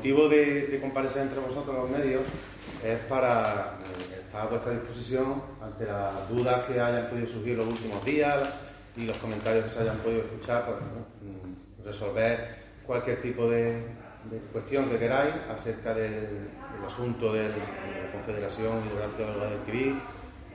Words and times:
motivo 0.00 0.30
de, 0.30 0.66
de, 0.68 0.80
comparecer 0.80 1.22
entre 1.22 1.40
vosotros 1.40 1.76
los 1.76 1.90
medios 1.90 2.22
es 2.82 3.00
para 3.00 3.76
estar 4.18 4.46
a 4.46 4.46
vuestra 4.46 4.72
disposición 4.72 5.42
ante 5.62 5.84
las 5.84 6.26
dudas 6.30 6.64
que 6.64 6.80
hayan 6.80 7.10
podido 7.10 7.26
surgir 7.26 7.58
los 7.58 7.66
últimos 7.66 8.02
días 8.02 8.50
y 8.96 9.04
los 9.04 9.18
comentarios 9.18 9.66
que 9.66 9.70
se 9.70 9.80
hayan 9.80 9.98
podido 9.98 10.22
escuchar, 10.22 10.64
pues, 10.64 10.78
mm, 11.20 11.84
resolver 11.84 12.56
cualquier 12.86 13.20
tipo 13.20 13.50
de, 13.50 13.72
de, 14.30 14.38
cuestión 14.50 14.88
que 14.88 14.98
queráis 14.98 15.34
acerca 15.50 15.92
del, 15.92 16.48
asunto 16.86 17.34
de 17.34 17.50
la 17.50 18.10
Confederación 18.10 18.82
Hidrográfica 18.86 19.26
del 19.26 19.34
Guadalquivir, 19.34 19.94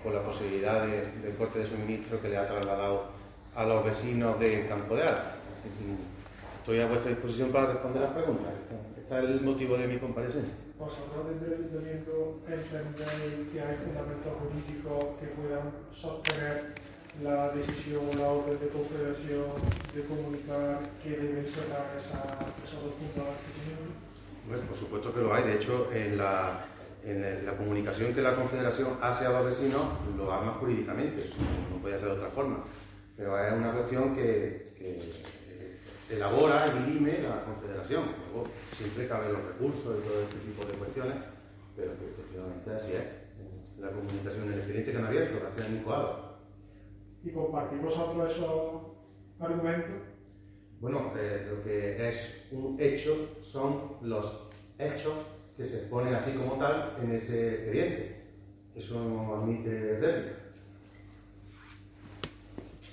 con 0.01 0.15
la 0.15 0.23
posibilidad 0.23 0.87
de, 0.87 1.35
corte 1.37 1.59
de 1.59 1.67
suministro 1.67 2.19
que 2.19 2.29
le 2.29 2.37
ha 2.37 2.47
trasladado 2.47 3.09
a 3.55 3.63
los 3.63 3.85
vecinos 3.85 4.39
de 4.39 4.65
Campo 4.67 4.95
de 4.95 5.03
Ara. 5.03 5.35
Estoy 6.57 6.79
a 6.81 6.87
vuestra 6.87 7.11
disposición 7.11 7.51
para 7.51 7.73
responder 7.73 8.01
las 8.01 8.11
preguntas. 8.11 8.51
Este 9.05 9.19
es 9.19 9.29
el 9.29 9.41
motivo 9.41 9.77
de 9.77 9.85
mi 9.85 9.99
comparecencia. 9.99 10.55
¿Vosotros 10.79 11.29
desde 11.29 11.53
el 11.53 11.61
Ayuntamiento 11.61 12.41
entendéis 12.49 13.53
que 13.53 13.61
hay 13.61 13.77
fundamentos 13.77 14.33
jurídicos 14.41 15.05
que 15.21 15.27
puedan 15.37 15.69
sostener 15.93 16.73
la 17.21 17.49
decisión 17.53 18.01
o 18.01 18.17
la 18.17 18.27
orden 18.29 18.57
de 18.59 18.67
confederación 18.69 19.45
de 19.93 20.01
comunicar 20.09 20.79
que 21.03 21.09
deben 21.21 21.45
cerrar 21.45 21.85
esa, 22.01 22.49
esos 22.65 22.81
dos 22.81 22.93
puntos? 22.97 23.29
Bueno, 24.49 24.63
por 24.63 24.75
supuesto 24.75 25.13
que 25.13 25.21
lo 25.21 25.35
hay. 25.35 25.43
De 25.43 25.55
hecho, 25.57 25.87
en 25.93 26.17
la, 26.17 26.65
en 27.05 27.45
la 27.45 27.55
comunicación 27.55 28.11
que 28.11 28.23
la 28.23 28.35
Confederación 28.35 28.97
hace 29.03 29.27
a 29.27 29.37
los 29.37 29.45
vecinos 29.45 29.83
lo 30.17 30.33
arma 30.33 30.53
jurídicamente. 30.53 31.29
No 31.69 31.77
puede 31.77 31.99
ser 31.99 32.07
de 32.07 32.13
otra 32.15 32.29
forma. 32.29 32.63
Pero 33.15 33.37
es 33.37 33.53
una 33.53 33.71
cuestión 33.71 34.15
que, 34.15 34.73
que 34.75 34.99
elabora 36.09 36.67
y 36.67 36.91
dirime 36.91 37.19
la 37.19 37.43
Confederación. 37.43 38.03
Luego, 38.31 38.47
siempre 38.75 39.07
caben 39.07 39.33
los 39.33 39.43
recursos 39.43 39.97
y 39.99 40.07
todo 40.07 40.21
este 40.21 40.37
tipo 40.39 40.65
de 40.65 40.73
cuestiones, 40.73 41.15
pero 41.75 41.91
que 41.97 42.05
efectivamente 42.09 42.71
así 42.71 42.93
es. 42.93 43.25
La 43.79 43.91
comunicación, 43.91 44.47
el 44.47 44.57
expediente 44.57 44.91
que 44.91 44.97
han 44.97 45.05
abierto, 45.05 45.39
que 45.55 45.63
han 45.63 45.75
incoado. 45.75 46.39
¿Y 47.23 47.31
compartir 47.31 47.79
vosotros 47.79 48.31
esos 48.31 48.81
argumentos? 49.39 50.15
Bueno, 50.79 51.13
eh, 51.17 51.47
lo 51.49 51.63
que 51.63 52.09
es 52.09 52.45
un 52.51 52.79
hecho 52.79 53.37
son 53.41 53.97
los 54.01 54.49
hechos 54.77 55.13
que 55.57 55.65
se 55.65 55.79
exponen 55.79 56.15
así 56.15 56.37
como 56.37 56.57
tal 56.57 56.97
en 57.01 57.15
ese 57.15 57.55
expediente. 57.55 58.15
Eso 58.75 59.03
no 59.03 59.35
admite 59.35 59.99
réplica. 59.99 60.37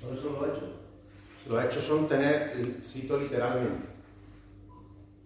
¿Cuáles 0.00 0.20
son 0.20 0.32
los 0.34 0.48
hechos? 0.48 0.81
Los 1.48 1.64
hechos 1.64 1.84
son 1.84 2.08
tener, 2.08 2.76
cito 2.86 3.18
literalmente, 3.18 3.86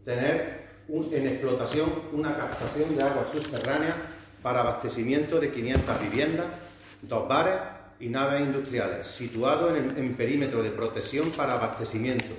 tener 0.05 0.67
en 0.89 1.27
explotación 1.27 1.93
una 2.13 2.37
captación 2.37 2.97
de 2.97 3.03
agua 3.03 3.25
subterránea 3.31 3.97
para 4.43 4.61
abastecimiento 4.61 5.41
de 5.41 5.51
500 5.51 6.01
viviendas, 6.01 6.47
dos 7.03 7.29
bares 7.29 7.57
y 7.99 8.09
naves 8.09 8.41
industriales, 8.43 9.07
situados 9.07 9.77
en, 9.77 9.97
en 9.99 10.15
perímetro 10.15 10.63
de 10.63 10.71
protección 10.71 11.31
para 11.31 11.55
abastecimiento, 11.55 12.35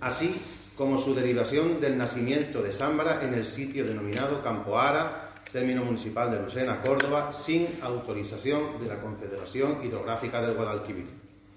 así 0.00 0.40
como 0.76 0.96
su 0.96 1.14
derivación 1.14 1.78
del 1.78 1.98
nacimiento 1.98 2.62
de 2.62 2.72
Zambra 2.72 3.20
en 3.22 3.34
el 3.34 3.44
sitio 3.44 3.84
denominado 3.84 4.42
Campo 4.42 4.78
Ara, 4.78 5.34
término 5.52 5.84
municipal 5.84 6.30
de 6.30 6.40
Lucena, 6.40 6.80
Córdoba, 6.80 7.32
sin 7.32 7.66
autorización 7.82 8.80
de 8.80 8.86
la 8.86 9.00
Confederación 9.00 9.84
Hidrográfica 9.84 10.40
del 10.40 10.54
Guadalquivir. 10.54 11.06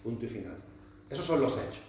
Punto 0.03 0.25
y 0.25 0.27
final. 0.27 0.72
Esos 1.13 1.25
son 1.25 1.41
los 1.41 1.53
hechos. 1.53 1.83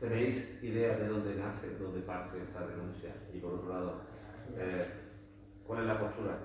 ¿Tenéis 0.00 0.42
idea 0.62 0.96
de 0.96 1.08
dónde 1.08 1.34
nace, 1.34 1.68
dónde 1.78 2.00
parte 2.00 2.38
esta 2.42 2.66
denuncia? 2.66 3.14
Y 3.34 3.38
por 3.38 3.52
otro 3.52 3.68
lado, 3.68 4.00
eh, 4.56 4.86
¿cuál 5.66 5.80
es 5.82 5.86
la 5.88 6.00
postura 6.00 6.38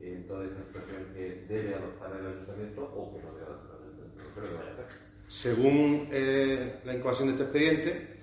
en 0.00 0.24
toda 0.28 0.44
esta 0.44 0.62
situación 0.66 1.12
que 1.14 1.46
debe 1.48 1.74
adoptar 1.74 2.12
el 2.16 2.26
ayuntamiento 2.28 2.84
o 2.84 3.12
que 3.12 3.22
no 3.24 3.34
debe 3.34 3.46
adoptar 3.46 3.76
el 3.80 3.88
ayuntamiento? 3.88 4.32
Creo 4.36 4.48
que 4.50 4.54
vaya 4.54 4.70
a 4.70 4.72
hacer. 4.72 4.86
Según 5.26 6.08
eh, 6.12 6.80
la 6.84 6.94
incoación 6.94 7.26
de 7.28 7.32
este 7.34 7.44
expediente, 7.44 8.16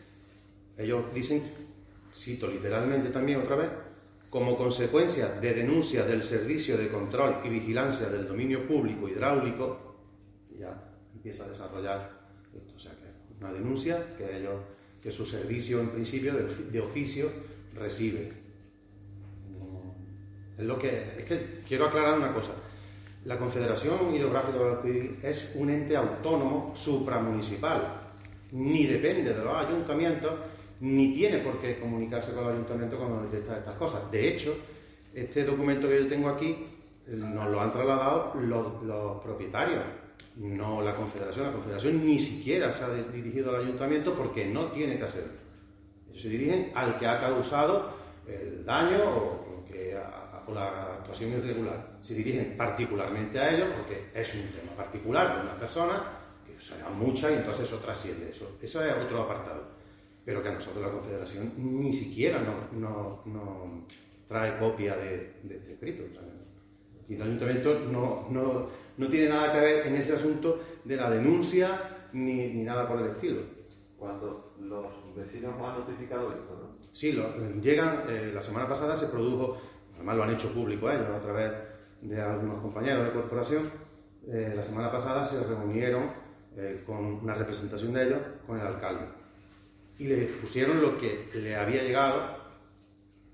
ellos 0.77 1.13
dicen, 1.13 1.43
cito 2.13 2.47
literalmente 2.47 3.09
también 3.09 3.41
otra 3.41 3.57
vez, 3.57 3.69
como 4.29 4.55
consecuencia 4.55 5.27
de 5.27 5.53
denuncia 5.53 6.05
del 6.05 6.23
Servicio 6.23 6.77
de 6.77 6.87
Control 6.87 7.41
y 7.43 7.49
Vigilancia 7.49 8.07
del 8.07 8.29
Dominio 8.29 8.65
Público 8.65 9.09
Hidráulico, 9.09 9.97
ya 10.57 10.90
empieza 11.13 11.45
a 11.45 11.49
desarrollar 11.49 12.09
esto. 12.55 12.73
O 12.75 12.79
sea, 12.79 12.91
que 12.91 13.11
una 13.41 13.53
denuncia 13.53 14.15
que, 14.17 14.37
ellos, 14.37 14.61
que 15.01 15.11
su 15.11 15.25
servicio, 15.25 15.79
en 15.79 15.89
principio, 15.89 16.33
de, 16.33 16.79
oficio, 16.79 17.29
recibe. 17.73 18.31
Es, 20.57 20.65
lo 20.65 20.77
que, 20.77 21.15
es 21.17 21.25
que 21.25 21.63
quiero 21.67 21.85
aclarar 21.85 22.17
una 22.17 22.33
cosa. 22.33 22.53
La 23.25 23.37
Confederación 23.37 24.13
Hidrográfica 24.15 24.53
de 24.53 24.59
Guadalquivir 24.59 25.19
es 25.23 25.51
un 25.55 25.69
ente 25.69 25.95
autónomo 25.95 26.73
supramunicipal. 26.75 28.13
Ni 28.51 28.85
depende 28.85 29.33
de 29.33 29.43
los 29.43 29.55
ayuntamientos, 29.55 30.33
ni 30.81 31.13
tiene 31.13 31.39
por 31.39 31.59
qué 31.59 31.79
comunicarse 31.79 32.33
con 32.33 32.45
el 32.45 32.51
ayuntamiento 32.51 32.97
cuando 32.97 33.23
detecta 33.23 33.57
estas 33.57 33.75
cosas. 33.75 34.11
De 34.11 34.27
hecho, 34.27 34.55
este 35.13 35.43
documento 35.43 35.87
que 35.87 35.99
yo 35.99 36.07
tengo 36.07 36.29
aquí 36.29 36.65
nos 37.07 37.49
lo 37.49 37.61
han 37.61 37.71
trasladado 37.71 38.33
los, 38.39 38.83
los 38.83 39.21
propietarios 39.21 39.83
no 40.35 40.81
la 40.81 40.95
Confederación. 40.95 41.47
La 41.47 41.53
Confederación 41.53 42.05
ni 42.05 42.19
siquiera 42.19 42.71
se 42.71 42.83
ha 42.83 42.89
dirigido 42.89 43.55
al 43.55 43.63
ayuntamiento 43.63 44.13
porque 44.13 44.45
no 44.45 44.71
tiene 44.71 44.97
que 44.97 45.03
hacerlo. 45.03 45.33
Ellos 46.09 46.21
se 46.21 46.29
dirigen 46.29 46.71
al 46.75 46.97
que 46.97 47.07
ha 47.07 47.19
causado 47.19 47.93
el 48.27 48.65
daño 48.65 48.97
o, 49.03 49.41
la 50.53 50.95
actuación 50.95 51.31
irregular. 51.31 51.97
Se 52.01 52.13
dirigen 52.13 52.57
particularmente 52.57 53.39
a 53.39 53.55
ellos 53.55 53.69
porque 53.77 54.09
es 54.13 54.35
un 54.35 54.49
tema 54.49 54.75
particular 54.75 55.37
de 55.37 55.41
una 55.43 55.55
persona, 55.57 56.03
que 56.45 56.61
serán 56.61 56.99
muchas 56.99 57.31
y 57.31 57.35
entonces 57.35 57.63
eso 57.65 57.77
trasciende 57.77 58.31
eso. 58.31 58.57
Eso 58.61 58.83
es 58.83 58.97
otro 58.97 59.21
apartado. 59.21 59.63
Pero 60.25 60.43
que 60.43 60.49
a 60.49 60.53
nosotros 60.53 60.83
la 60.83 60.91
Confederación 60.91 61.53
ni 61.57 61.93
siquiera 61.93 62.41
nos 62.41 62.73
no, 62.73 63.21
no 63.25 63.87
trae 64.27 64.57
copia 64.57 64.97
de, 64.97 65.35
de 65.43 65.73
escrito. 65.73 66.03
Y 67.11 67.15
el 67.15 67.21
ayuntamiento 67.23 67.77
no, 67.91 68.27
no, 68.29 68.67
no, 68.97 69.07
tiene 69.09 69.27
nada 69.27 69.51
que 69.51 69.59
ver 69.59 69.87
en 69.87 69.95
ese 69.95 70.13
asunto 70.13 70.61
de 70.85 70.95
la 70.95 71.09
denuncia 71.09 72.07
ni, 72.13 72.47
ni 72.53 72.63
nada 72.63 72.87
por 72.87 73.01
el 73.01 73.07
estilo. 73.07 73.41
Cuando 73.97 74.53
los 74.61 74.85
vecinos 75.13 75.53
han 75.55 75.79
notificado 75.79 76.31
esto, 76.31 76.57
¿no? 76.57 76.77
Sí, 76.93 77.11
lo, 77.11 77.35
llegan, 77.61 78.03
eh, 78.07 78.31
la 78.33 78.41
semana 78.41 78.67
pasada 78.67 78.95
se 78.95 79.07
produjo, 79.07 79.57
además 79.95 80.15
lo 80.15 80.23
han 80.23 80.29
hecho 80.31 80.53
público 80.53 80.89
ellos 80.89 81.09
a 81.09 81.19
través 81.19 81.51
de 82.01 82.21
algunos 82.21 82.61
compañeros 82.61 83.03
de 83.03 83.11
corporación, 83.11 83.63
eh, 84.29 84.53
la 84.55 84.63
semana 84.63 84.89
pasada 84.89 85.25
se 85.25 85.43
reunieron 85.43 86.11
eh, 86.55 86.81
con 86.85 86.97
una 86.97 87.33
representación 87.33 87.91
de 87.91 88.07
ellos 88.07 88.19
con 88.47 88.57
el 88.57 88.65
alcalde 88.65 89.05
y 89.97 90.05
le 90.05 90.25
pusieron 90.27 90.81
lo 90.81 90.97
que 90.97 91.29
le 91.35 91.55
había 91.55 91.83
llegado 91.83 92.40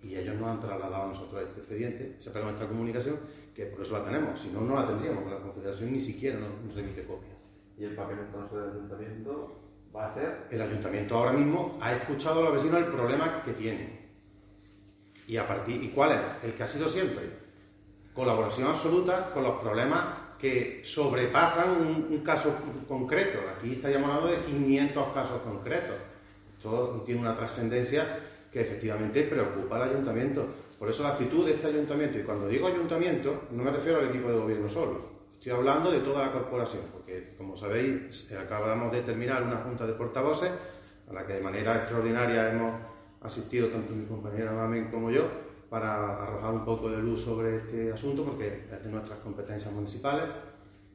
y 0.07 0.15
ellos 0.15 0.35
nos 0.35 0.49
han 0.49 0.59
trasladado 0.59 1.03
a 1.03 1.07
nosotros 1.07 1.43
este 1.43 1.59
expediente, 1.59 2.15
se 2.19 2.31
pega 2.31 2.45
nuestra 2.45 2.67
comunicación, 2.67 3.19
que 3.53 3.65
por 3.65 3.81
eso 3.81 3.97
la 3.97 4.05
tenemos, 4.05 4.39
si 4.39 4.49
no, 4.49 4.61
no 4.61 4.75
la 4.75 4.87
tendríamos, 4.87 5.23
porque 5.23 5.35
la 5.35 5.41
Confederación 5.41 5.91
ni 5.91 5.99
siquiera 5.99 6.39
nos 6.39 6.73
remite 6.73 7.03
copia. 7.03 7.33
¿Y 7.77 7.83
el 7.83 7.95
papel 7.95 8.19
entonces 8.19 8.57
del 8.57 8.69
ayuntamiento 8.71 9.59
va 9.95 10.07
a 10.07 10.13
ser? 10.13 10.47
El 10.49 10.61
ayuntamiento 10.61 11.17
ahora 11.17 11.33
mismo 11.33 11.77
ha 11.81 11.93
escuchado 11.93 12.39
a 12.39 12.43
los 12.45 12.53
vecinos 12.53 12.79
el 12.79 12.91
problema 12.91 13.43
que 13.43 13.53
tienen. 13.53 14.07
¿Y, 15.27 15.35
a 15.35 15.45
partir, 15.45 15.83
¿Y 15.83 15.89
cuál 15.89 16.11
es? 16.11 16.45
El 16.45 16.53
que 16.53 16.63
ha 16.63 16.67
sido 16.67 16.87
siempre. 16.87 17.25
Colaboración 18.13 18.67
absoluta 18.67 19.31
con 19.33 19.43
los 19.43 19.59
problemas 19.59 20.05
que 20.39 20.81
sobrepasan 20.85 21.81
un, 21.81 22.07
un 22.09 22.19
caso 22.23 22.55
concreto. 22.87 23.39
Aquí 23.57 23.73
estaríamos 23.73 24.09
hablando 24.09 24.37
de 24.37 24.45
500 24.45 25.13
casos 25.13 25.41
concretos. 25.41 25.97
Esto 26.55 27.03
tiene 27.05 27.21
una 27.21 27.35
trascendencia 27.35 28.26
que 28.51 28.61
efectivamente 28.61 29.23
preocupa 29.23 29.75
al 29.77 29.89
ayuntamiento. 29.89 30.45
Por 30.79 30.89
eso 30.89 31.03
la 31.03 31.09
actitud 31.09 31.45
de 31.45 31.53
este 31.53 31.67
ayuntamiento, 31.67 32.19
y 32.19 32.23
cuando 32.23 32.47
digo 32.47 32.67
ayuntamiento, 32.67 33.43
no 33.51 33.63
me 33.63 33.71
refiero 33.71 33.99
al 33.99 34.09
equipo 34.09 34.29
de 34.29 34.37
gobierno 34.37 34.69
solo, 34.69 34.99
estoy 35.33 35.51
hablando 35.51 35.91
de 35.91 35.99
toda 35.99 36.25
la 36.25 36.31
corporación, 36.31 36.83
porque 36.91 37.35
como 37.37 37.57
sabéis, 37.57 38.31
acabamos 38.31 38.91
de 38.91 39.01
terminar 39.01 39.43
una 39.43 39.57
junta 39.57 39.85
de 39.85 39.93
portavoces 39.93 40.51
a 41.09 41.13
la 41.13 41.25
que 41.25 41.33
de 41.33 41.41
manera 41.41 41.77
extraordinaria 41.77 42.51
hemos 42.51 42.73
asistido 43.21 43.67
tanto 43.69 43.93
mi 43.93 44.05
compañera 44.05 44.51
Mamen 44.51 44.89
como 44.91 45.09
yo 45.09 45.23
para 45.69 46.23
arrojar 46.23 46.53
un 46.53 46.65
poco 46.65 46.89
de 46.89 46.97
luz 46.97 47.21
sobre 47.21 47.57
este 47.57 47.91
asunto, 47.91 48.23
porque 48.23 48.65
es 48.71 48.83
de 48.83 48.89
nuestras 48.89 49.19
competencias 49.19 49.73
municipales. 49.73 50.25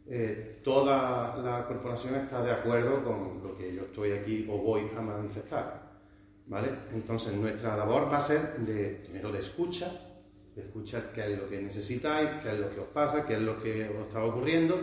Eh, 0.06 0.60
toda 0.64 1.36
la 1.36 1.66
corporación 1.66 2.14
está 2.16 2.42
de 2.42 2.52
acuerdo 2.52 3.04
con 3.04 3.42
lo 3.42 3.56
que 3.56 3.74
yo 3.74 3.82
estoy 3.82 4.12
aquí 4.12 4.46
o 4.50 4.58
voy 4.58 4.90
a 4.96 5.00
manifestar. 5.00 5.91
Entonces, 6.94 7.32
nuestra 7.34 7.76
labor 7.76 8.12
va 8.12 8.18
a 8.18 8.20
ser 8.20 8.56
de, 8.58 9.00
primero 9.02 9.32
de 9.32 9.38
escucha, 9.38 9.90
de 10.54 10.62
escuchar 10.62 11.12
qué 11.14 11.32
es 11.32 11.38
lo 11.38 11.48
que 11.48 11.60
necesitáis, 11.60 12.28
qué 12.42 12.52
es 12.52 12.58
lo 12.58 12.70
que 12.70 12.80
os 12.80 12.88
pasa, 12.88 13.24
qué 13.26 13.34
es 13.34 13.40
lo 13.40 13.62
que 13.62 13.88
os 13.88 14.06
está 14.06 14.22
ocurriendo 14.22 14.78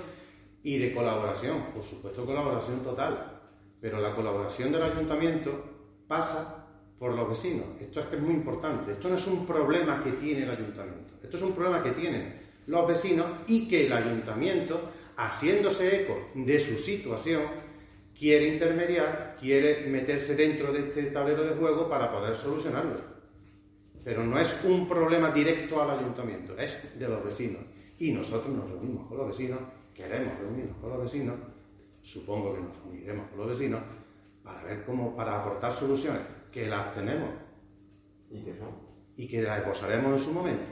y 0.64 0.78
de 0.78 0.94
colaboración, 0.94 1.66
por 1.74 1.84
supuesto 1.84 2.26
colaboración 2.26 2.82
total, 2.82 3.40
pero 3.80 4.02
la 4.02 4.16
colaboración 4.16 4.72
del 4.72 4.84
ayuntamiento 4.84 5.64
pasa 6.08 6.66
por 6.98 7.14
los 7.14 7.30
vecinos. 7.30 7.66
Esto 7.80 8.02
es 8.02 8.08
que 8.08 8.16
es 8.16 8.22
muy 8.22 8.34
importante, 8.34 8.94
esto 8.94 9.10
no 9.10 9.16
es 9.16 9.28
un 9.28 9.46
problema 9.46 10.04
que 10.04 10.12
tiene 10.14 10.44
el 10.44 10.52
ayuntamiento, 10.52 11.14
esto 11.22 11.38
es 11.38 11.44
un 11.44 11.54
problema 11.54 11.84
que 11.84 11.92
tienen 11.92 12.36
los 12.68 12.88
vecinos 12.88 13.26
y 13.48 13.68
que 13.68 13.86
el 13.86 13.94
ayuntamiento, 13.94 14.90
haciéndose 15.18 16.02
eco 16.02 16.30
de 16.36 16.60
su 16.60 16.78
situación, 16.78 17.44
quiere 18.20 18.50
intermediar, 18.50 19.38
quiere 19.40 19.88
meterse 19.88 20.36
dentro 20.36 20.74
de 20.74 20.80
este 20.80 21.04
tablero 21.04 21.44
de 21.44 21.56
juego 21.56 21.88
para 21.88 22.12
poder 22.12 22.36
solucionarlo. 22.36 22.98
Pero 24.04 24.26
no 24.26 24.38
es 24.38 24.62
un 24.66 24.90
problema 24.90 25.32
directo 25.32 25.82
al 25.82 25.98
ayuntamiento, 26.00 26.58
es 26.58 27.00
de 27.00 27.08
los 27.08 27.24
vecinos. 27.24 27.62
Y 27.98 28.12
nosotros 28.12 28.54
nos 28.54 28.70
reunimos 28.70 29.08
con 29.08 29.18
los 29.18 29.28
vecinos, 29.30 29.60
queremos 29.94 30.38
reunirnos 30.38 30.78
con 30.78 30.90
los 30.90 31.04
vecinos, 31.04 31.36
supongo 32.02 32.56
que 32.56 32.62
nos 32.62 32.78
reuniremos 32.84 33.30
con 33.30 33.40
los 33.40 33.50
vecinos, 33.50 33.82
para 34.44 34.64
ver 34.64 34.84
cómo, 34.84 35.16
para 35.16 35.40
aportar 35.40 35.72
soluciones, 35.72 36.22
que 36.52 36.68
las 36.68 36.94
tenemos. 36.94 37.30
¿Y 38.30 38.44
que 38.44 38.54
son? 38.58 38.70
Y 39.16 39.28
que 39.28 39.42
las 39.42 39.62
posaremos 39.62 40.14
en 40.14 40.20
su 40.20 40.34
momento. 40.34 40.64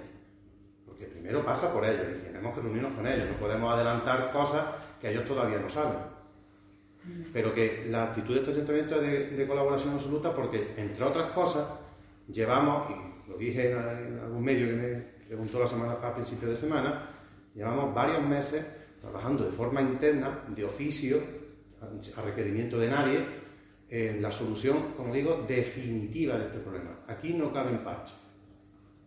Porque 0.85 1.05
primero 1.05 1.45
pasa 1.45 1.71
por 1.71 1.85
ellos 1.85 2.07
y 2.19 2.25
tenemos 2.25 2.53
que 2.53 2.61
reunirnos 2.61 2.93
con 2.93 3.07
ellos. 3.07 3.29
No 3.29 3.37
podemos 3.37 3.73
adelantar 3.73 4.31
cosas 4.31 4.65
que 4.99 5.11
ellos 5.11 5.25
todavía 5.25 5.59
no 5.59 5.69
saben. 5.69 6.16
Pero 7.33 7.53
que 7.53 7.87
la 7.89 8.05
actitud 8.05 8.33
de 8.33 8.39
este 8.39 8.51
ayuntamiento 8.51 9.01
es 9.01 9.37
de, 9.37 9.47
colaboración 9.47 9.93
absoluta 9.93 10.33
porque, 10.33 10.73
entre 10.77 11.03
otras 11.03 11.31
cosas, 11.31 11.67
llevamos, 12.31 12.89
lo 13.27 13.37
dije 13.37 13.71
en, 13.71 14.19
algún 14.23 14.43
medio 14.43 14.67
que 14.67 14.73
me 14.73 14.95
preguntó 15.27 15.59
la 15.59 15.67
semana, 15.67 15.93
a 15.93 16.13
principios 16.13 16.51
de 16.51 16.57
semana, 16.57 17.09
llevamos 17.53 17.93
varios 17.93 18.23
meses 18.23 18.65
trabajando 19.01 19.45
de 19.45 19.51
forma 19.51 19.81
interna, 19.81 20.43
de 20.47 20.65
oficio, 20.65 21.19
a 22.15 22.21
requerimiento 22.21 22.79
de 22.79 22.89
nadie, 22.89 23.25
en 23.89 24.21
la 24.21 24.31
solución, 24.31 24.93
como 24.97 25.13
digo, 25.13 25.45
definitiva 25.47 26.37
de 26.37 26.45
este 26.45 26.59
problema. 26.59 26.91
Aquí 27.07 27.33
no 27.33 27.53
caben 27.53 27.83
parches. 27.83 28.15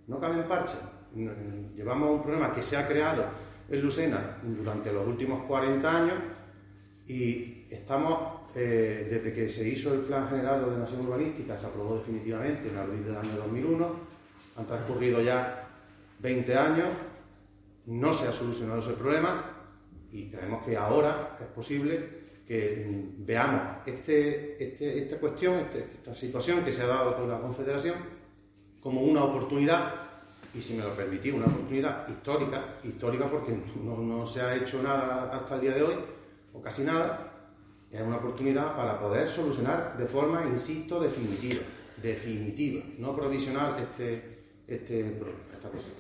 No 0.07 0.19
caben 0.19 0.45
parches. 0.49 0.81
Llevamos 1.77 2.11
un 2.11 2.23
problema 2.23 2.55
que 2.55 2.63
se 2.63 2.77
ha 2.77 2.87
creado 2.87 3.25
en 3.69 3.81
Lucena 3.81 4.39
durante 4.43 4.93
los 4.93 5.07
últimos 5.07 5.45
40 5.45 5.97
años 5.97 6.15
y 7.11 7.67
estamos 7.69 8.19
eh, 8.55 9.09
desde 9.11 9.33
que 9.33 9.49
se 9.49 9.69
hizo 9.69 9.93
el 9.93 10.03
Plan 10.03 10.29
General 10.29 10.61
de 10.61 10.67
Ordenación 10.67 11.01
Urbanística, 11.01 11.59
se 11.59 11.67
aprobó 11.67 11.97
definitivamente 11.97 12.69
en 12.69 12.79
abril 12.79 13.05
del 13.05 13.17
año 13.17 13.37
2001, 13.37 13.91
han 14.57 14.67
transcurrido 14.67 15.21
ya 15.21 15.69
20 16.21 16.57
años, 16.57 16.89
no 17.87 18.13
se 18.13 18.29
ha 18.29 18.33
solucionado 18.33 18.79
ese 18.79 18.93
problema 18.93 19.45
y 20.13 20.29
creemos 20.29 20.65
que 20.65 20.77
ahora 20.77 21.37
es 21.41 21.49
posible 21.49 22.21
que 22.47 22.87
mm, 22.89 23.27
veamos 23.27 23.63
este, 23.87 24.63
este, 24.63 24.99
esta 25.03 25.19
cuestión, 25.19 25.55
este, 25.55 25.81
esta 25.95 26.15
situación 26.15 26.63
que 26.63 26.73
se 26.73 26.83
ha 26.83 26.87
dado 26.87 27.17
con 27.17 27.29
la 27.29 27.41
Confederación 27.41 27.97
como 28.81 29.03
una 29.03 29.25
oportunidad 29.25 29.95
y 30.55 30.61
si 30.61 30.75
me 30.75 30.85
lo 30.85 30.95
permitís, 30.95 31.35
una 31.35 31.47
oportunidad 31.47 32.09
histórica, 32.09 32.77
histórica 32.85 33.29
porque 33.29 33.57
no, 33.83 33.97
no 33.97 34.27
se 34.29 34.41
ha 34.43 34.55
hecho 34.55 34.81
nada 34.81 35.29
hasta 35.33 35.57
el 35.57 35.61
día 35.61 35.75
de 35.75 35.83
hoy, 35.83 35.95
o 36.61 36.63
casi 36.63 36.85
nada, 36.85 37.33
es 37.91 38.01
una 38.03 38.19
oportunidad 38.19 38.77
para 38.77 39.01
poder 39.01 39.29
solucionar 39.29 39.97
de 39.97 40.07
forma, 40.07 40.45
insisto, 40.47 41.01
definitiva, 41.01 41.63
definitiva, 42.01 42.85
no 42.99 43.17
provisional 43.17 43.77
este, 43.81 44.45
este 44.69 45.05
problema. 45.05 45.41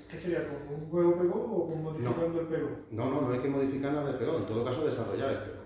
¿Qué 0.08 0.18
sería? 0.18 0.46
¿Con 0.48 0.82
un 0.82 0.90
juego 0.90 1.18
pegó 1.18 1.34
o 1.34 1.68
con 1.68 1.82
modificando 1.82 2.40
el 2.40 2.46
pegó? 2.46 2.68
No, 2.90 3.10
no, 3.10 3.20
no 3.22 3.32
hay 3.32 3.40
que 3.40 3.48
modificar 3.48 3.92
nada 3.92 4.06
del 4.06 4.16
pegó, 4.16 4.36
en 4.36 4.46
todo 4.46 4.64
caso 4.64 4.84
desarrollar 4.84 5.30
el 5.30 5.38
pegó. 5.38 5.60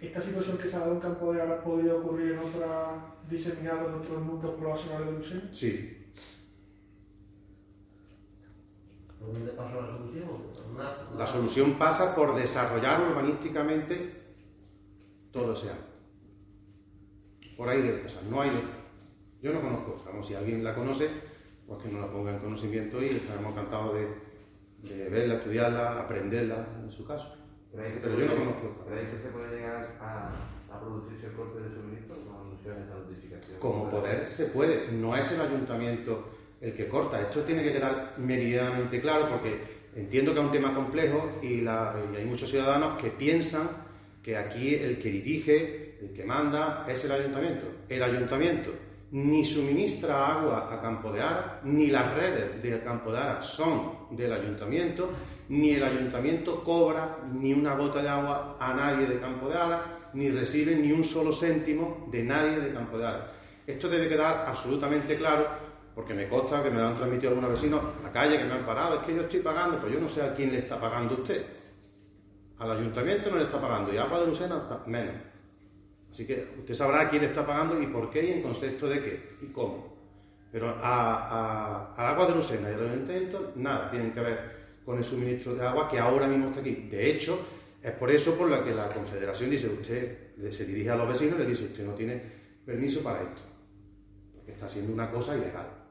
¿Esta 0.00 0.20
situación 0.20 0.58
que 0.58 0.68
se 0.68 0.76
ha 0.76 0.80
dado 0.80 0.94
en 0.94 1.00
Campo 1.00 1.32
de 1.32 1.40
Ara 1.40 1.62
podría 1.62 1.94
ocurrir 1.94 2.32
en 2.32 2.38
otra 2.40 3.14
diseminada 3.30 3.86
en 3.86 3.94
otros 3.94 4.20
núcleos 4.26 4.54
poblacionales 4.56 5.06
de 5.06 5.12
Lucena? 5.12 5.48
Sí. 5.52 6.01
¿Dónde 9.32 9.52
pasa 9.52 9.80
la 9.80 9.86
solución? 9.86 10.28
La 11.16 11.26
solución 11.26 11.72
pasa 11.74 12.14
por 12.14 12.34
desarrollar 12.34 13.00
urbanísticamente 13.00 14.22
todo 15.30 15.54
ese 15.54 15.70
ámbito. 15.70 15.88
Por 17.56 17.68
ahí 17.68 17.82
debe 17.82 17.98
pasar, 18.00 18.24
no 18.24 18.40
hay 18.40 18.50
otra. 18.50 18.74
Yo 19.40 19.52
no 19.52 19.60
conozco 19.60 19.92
otra, 19.92 20.22
si 20.22 20.34
alguien 20.34 20.62
la 20.62 20.74
conoce, 20.74 21.08
pues 21.66 21.82
que 21.82 21.88
nos 21.88 22.00
la 22.02 22.12
ponga 22.12 22.32
en 22.32 22.38
conocimiento 22.38 23.02
y 23.02 23.08
estaremos 23.08 23.52
encantados 23.52 23.94
de, 23.94 25.08
verla, 25.08 25.34
estudiarla, 25.34 26.00
aprenderla 26.00 26.66
en 26.82 26.90
su 26.90 27.06
caso. 27.06 27.34
Pero, 27.72 28.18
yo 28.18 28.26
no 28.26 28.36
conozco 28.36 28.66
otra. 28.68 28.92
¿Creéis 28.92 29.08
que 29.10 29.22
se 29.22 29.28
puede 29.28 29.56
llegar 29.56 29.96
a, 30.00 30.30
a 30.70 30.80
producirse 30.80 31.26
el 31.26 31.32
corte 31.32 31.60
de 31.60 31.70
suministro 31.70 32.16
con 32.16 32.62
de 32.62 32.84
notificación? 32.86 33.58
Como 33.60 33.88
poder 33.88 34.28
se 34.28 34.46
puede, 34.46 34.92
no 34.92 35.16
es 35.16 35.32
el 35.32 35.40
ayuntamiento 35.40 36.24
el 36.62 36.72
que 36.72 36.88
corta. 36.88 37.20
Esto 37.20 37.40
tiene 37.40 37.62
que 37.62 37.72
quedar 37.72 38.14
meridianamente 38.16 39.00
claro 39.00 39.28
porque 39.28 39.82
entiendo 39.94 40.32
que 40.32 40.38
es 40.38 40.44
un 40.46 40.52
tema 40.52 40.74
complejo 40.74 41.32
y, 41.42 41.60
y 41.60 41.66
hay 41.66 42.24
muchos 42.24 42.50
ciudadanos 42.50 43.00
que 43.02 43.10
piensan 43.10 43.68
que 44.22 44.36
aquí 44.36 44.74
el 44.74 44.98
que 44.98 45.10
dirige, 45.10 45.98
el 46.00 46.12
que 46.14 46.24
manda, 46.24 46.86
es 46.88 47.04
el 47.04 47.12
ayuntamiento. 47.12 47.66
El 47.88 48.02
ayuntamiento 48.02 48.70
ni 49.12 49.44
suministra 49.44 50.38
agua 50.38 50.68
a 50.72 50.80
Campo 50.80 51.12
de 51.12 51.20
Ara, 51.20 51.60
ni 51.64 51.88
las 51.88 52.14
redes 52.14 52.62
del 52.62 52.82
Campo 52.82 53.12
de 53.12 53.18
Ara 53.18 53.42
son 53.42 54.06
del 54.10 54.32
ayuntamiento, 54.32 55.10
ni 55.50 55.72
el 55.72 55.82
ayuntamiento 55.82 56.64
cobra 56.64 57.18
ni 57.30 57.52
una 57.52 57.74
gota 57.74 58.02
de 58.02 58.08
agua 58.08 58.56
a 58.58 58.72
nadie 58.72 59.06
de 59.06 59.20
Campo 59.20 59.50
de 59.50 59.56
Ara, 59.56 60.10
ni 60.14 60.30
recibe 60.30 60.76
ni 60.76 60.92
un 60.92 61.04
solo 61.04 61.30
céntimo 61.32 62.08
de 62.10 62.22
nadie 62.22 62.60
de 62.60 62.72
Campo 62.72 62.96
de 62.96 63.06
Ara. 63.06 63.32
Esto 63.66 63.88
debe 63.90 64.08
quedar 64.08 64.46
absolutamente 64.48 65.16
claro, 65.16 65.46
porque 65.94 66.14
me 66.14 66.28
consta 66.28 66.62
que 66.62 66.70
me 66.70 66.78
lo 66.78 66.88
han 66.88 66.94
transmitido 66.94 67.30
algunos 67.30 67.52
vecinos 67.52 67.82
a 68.00 68.02
la 68.02 68.12
calle 68.12 68.38
que 68.38 68.44
me 68.44 68.54
han 68.54 68.64
parado, 68.64 68.96
es 68.96 69.02
que 69.02 69.14
yo 69.14 69.22
estoy 69.22 69.40
pagando, 69.40 69.78
pues 69.78 69.92
yo 69.92 70.00
no 70.00 70.08
sé 70.08 70.22
a 70.22 70.34
quién 70.34 70.52
le 70.52 70.58
está 70.58 70.80
pagando 70.80 71.14
usted. 71.14 71.44
Al 72.58 72.70
ayuntamiento 72.70 73.30
no 73.30 73.36
le 73.36 73.44
está 73.44 73.60
pagando 73.60 73.92
y 73.92 73.98
Agua 73.98 74.20
de 74.20 74.26
Lucena 74.26 74.82
menos. 74.86 75.14
Así 76.10 76.26
que 76.26 76.54
usted 76.58 76.74
sabrá 76.74 77.08
quién 77.08 77.22
le 77.22 77.28
está 77.28 77.44
pagando 77.46 77.80
y 77.80 77.86
por 77.86 78.10
qué 78.10 78.24
y 78.24 78.32
en 78.32 78.42
concepto 78.42 78.88
de 78.88 79.02
qué 79.02 79.36
y 79.42 79.46
cómo. 79.46 79.92
Pero 80.50 80.68
a, 80.68 81.94
a, 81.96 82.10
Agua 82.10 82.26
de 82.26 82.34
Lucena 82.34 82.70
y 82.70 82.74
a 82.74 82.76
los 82.76 82.90
ayuntamientos 82.90 83.56
nada 83.56 83.90
tienen 83.90 84.12
que 84.12 84.20
ver 84.20 84.62
con 84.84 84.98
el 84.98 85.04
suministro 85.04 85.54
de 85.54 85.66
agua 85.66 85.88
que 85.88 85.98
ahora 85.98 86.26
mismo 86.26 86.48
está 86.48 86.60
aquí. 86.60 86.88
De 86.90 87.10
hecho, 87.10 87.38
es 87.82 87.92
por 87.92 88.10
eso 88.10 88.36
por 88.36 88.48
lo 88.48 88.64
que 88.64 88.72
la 88.74 88.88
Confederación 88.88 89.50
dice, 89.50 89.68
usted 89.68 90.50
se 90.50 90.64
dirige 90.64 90.90
a 90.90 90.96
los 90.96 91.08
vecinos 91.08 91.36
y 91.38 91.42
le 91.42 91.48
dice, 91.48 91.64
usted 91.64 91.84
no 91.84 91.94
tiene 91.94 92.20
permiso 92.64 93.02
para 93.02 93.22
esto, 93.22 93.42
porque 94.34 94.52
está 94.52 94.66
haciendo 94.66 94.92
una 94.92 95.10
cosa 95.10 95.36
ilegal. 95.36 95.81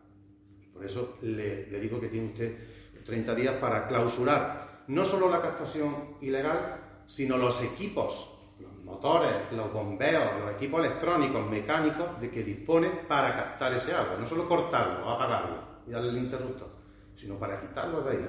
Por 0.82 0.90
eso 0.90 1.18
le, 1.22 1.68
le 1.68 1.80
digo 1.80 2.00
que 2.00 2.08
tiene 2.08 2.30
usted 2.30 2.58
30 3.06 3.36
días 3.36 3.56
para 3.58 3.88
clausurar 3.88 4.82
no 4.88 5.06
solo 5.06 5.30
la 5.30 5.40
captación 5.40 6.18
ilegal, 6.22 7.04
sino 7.06 7.38
los 7.38 7.62
equipos, 7.62 8.52
los 8.60 8.84
motores, 8.84 9.52
los 9.52 9.72
bombeos, 9.72 10.40
los 10.40 10.52
equipos 10.54 10.84
electrónicos, 10.84 11.48
mecánicos 11.48 12.20
de 12.20 12.32
que 12.32 12.44
dispone 12.44 12.90
para 13.08 13.36
captar 13.36 13.74
ese 13.74 13.94
agua. 13.94 14.18
No 14.20 14.26
solo 14.26 14.50
cortarlo, 14.50 15.08
apagarlo 15.08 15.58
y 15.86 15.92
darle 15.92 16.10
el 16.10 16.18
interruptor, 16.18 16.70
sino 17.16 17.36
para 17.36 17.62
quitarlo 17.62 18.02
de 18.02 18.18
ahí. 18.18 18.28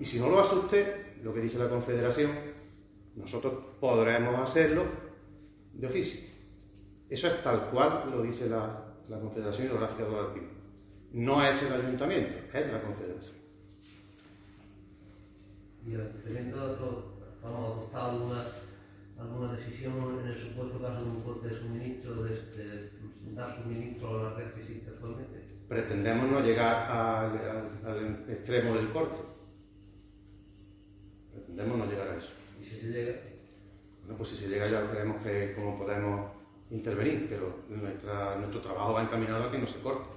Y 0.00 0.04
si 0.04 0.18
no 0.18 0.28
lo 0.28 0.40
hace 0.40 0.56
usted, 0.56 1.22
lo 1.22 1.32
que 1.32 1.42
dice 1.42 1.60
la 1.60 1.68
Confederación, 1.68 2.32
nosotros 3.14 3.54
podremos 3.78 4.34
hacerlo 4.40 4.82
de 5.74 5.86
oficio. 5.86 6.26
Eso 7.08 7.28
es 7.28 7.40
tal 7.40 7.70
cual 7.70 8.10
lo 8.10 8.20
dice 8.22 8.48
la, 8.48 8.82
Confederación 9.08 9.68
Hidrográfica 9.68 10.04
de 10.04 10.18
Alpino. 10.18 10.55
No 11.12 11.44
es 11.44 11.62
el 11.62 11.72
ayuntamiento, 11.72 12.36
es 12.52 12.72
la 12.72 12.82
Confederación 12.82 13.46
y 15.86 15.94
el 15.94 16.00
ayuntamiento 16.00 16.60
ha 16.60 16.64
adoptado 17.46 18.10
alguna, 18.10 18.44
alguna 19.18 19.52
decisión 19.52 20.20
en 20.20 20.26
el 20.26 20.34
supuesto 20.34 20.80
caso 20.80 21.04
de 21.04 21.10
un 21.10 21.20
corte 21.20 21.48
de 21.48 21.58
suministro, 21.60 22.24
de, 22.24 22.34
este, 22.34 22.90
dar 23.34 23.62
suministro 23.62 24.18
a 24.18 24.22
la 24.24 24.34
red 24.34 24.52
que 24.52 24.60
existe 24.60 24.90
actualmente? 24.90 25.44
Pretendemos 25.68 26.30
no 26.30 26.40
llegar 26.40 26.90
al, 26.90 28.24
extremo 28.28 28.74
del 28.76 28.90
corte. 28.90 29.20
Pretendemos 31.32 31.78
no 31.78 31.86
llegar 31.86 32.08
a 32.08 32.16
eso. 32.16 32.32
¿Y 32.60 32.64
si 32.64 32.80
se 32.80 32.86
llega? 32.88 33.20
Bueno, 34.00 34.16
pues 34.16 34.30
si 34.30 34.36
se 34.36 34.48
llega 34.48 34.68
ya 34.68 34.80
veremos 34.80 35.22
que, 35.22 35.54
cómo 35.54 35.78
podemos 35.78 36.30
intervenir, 36.70 37.26
pero 37.28 37.60
nuestra, 37.68 38.36
nuestro 38.36 38.60
trabajo 38.60 38.92
va 38.94 39.02
encaminado 39.02 39.44
a 39.44 39.50
que 39.52 39.58
no 39.58 39.66
se 39.66 39.80
corte. 39.80 40.08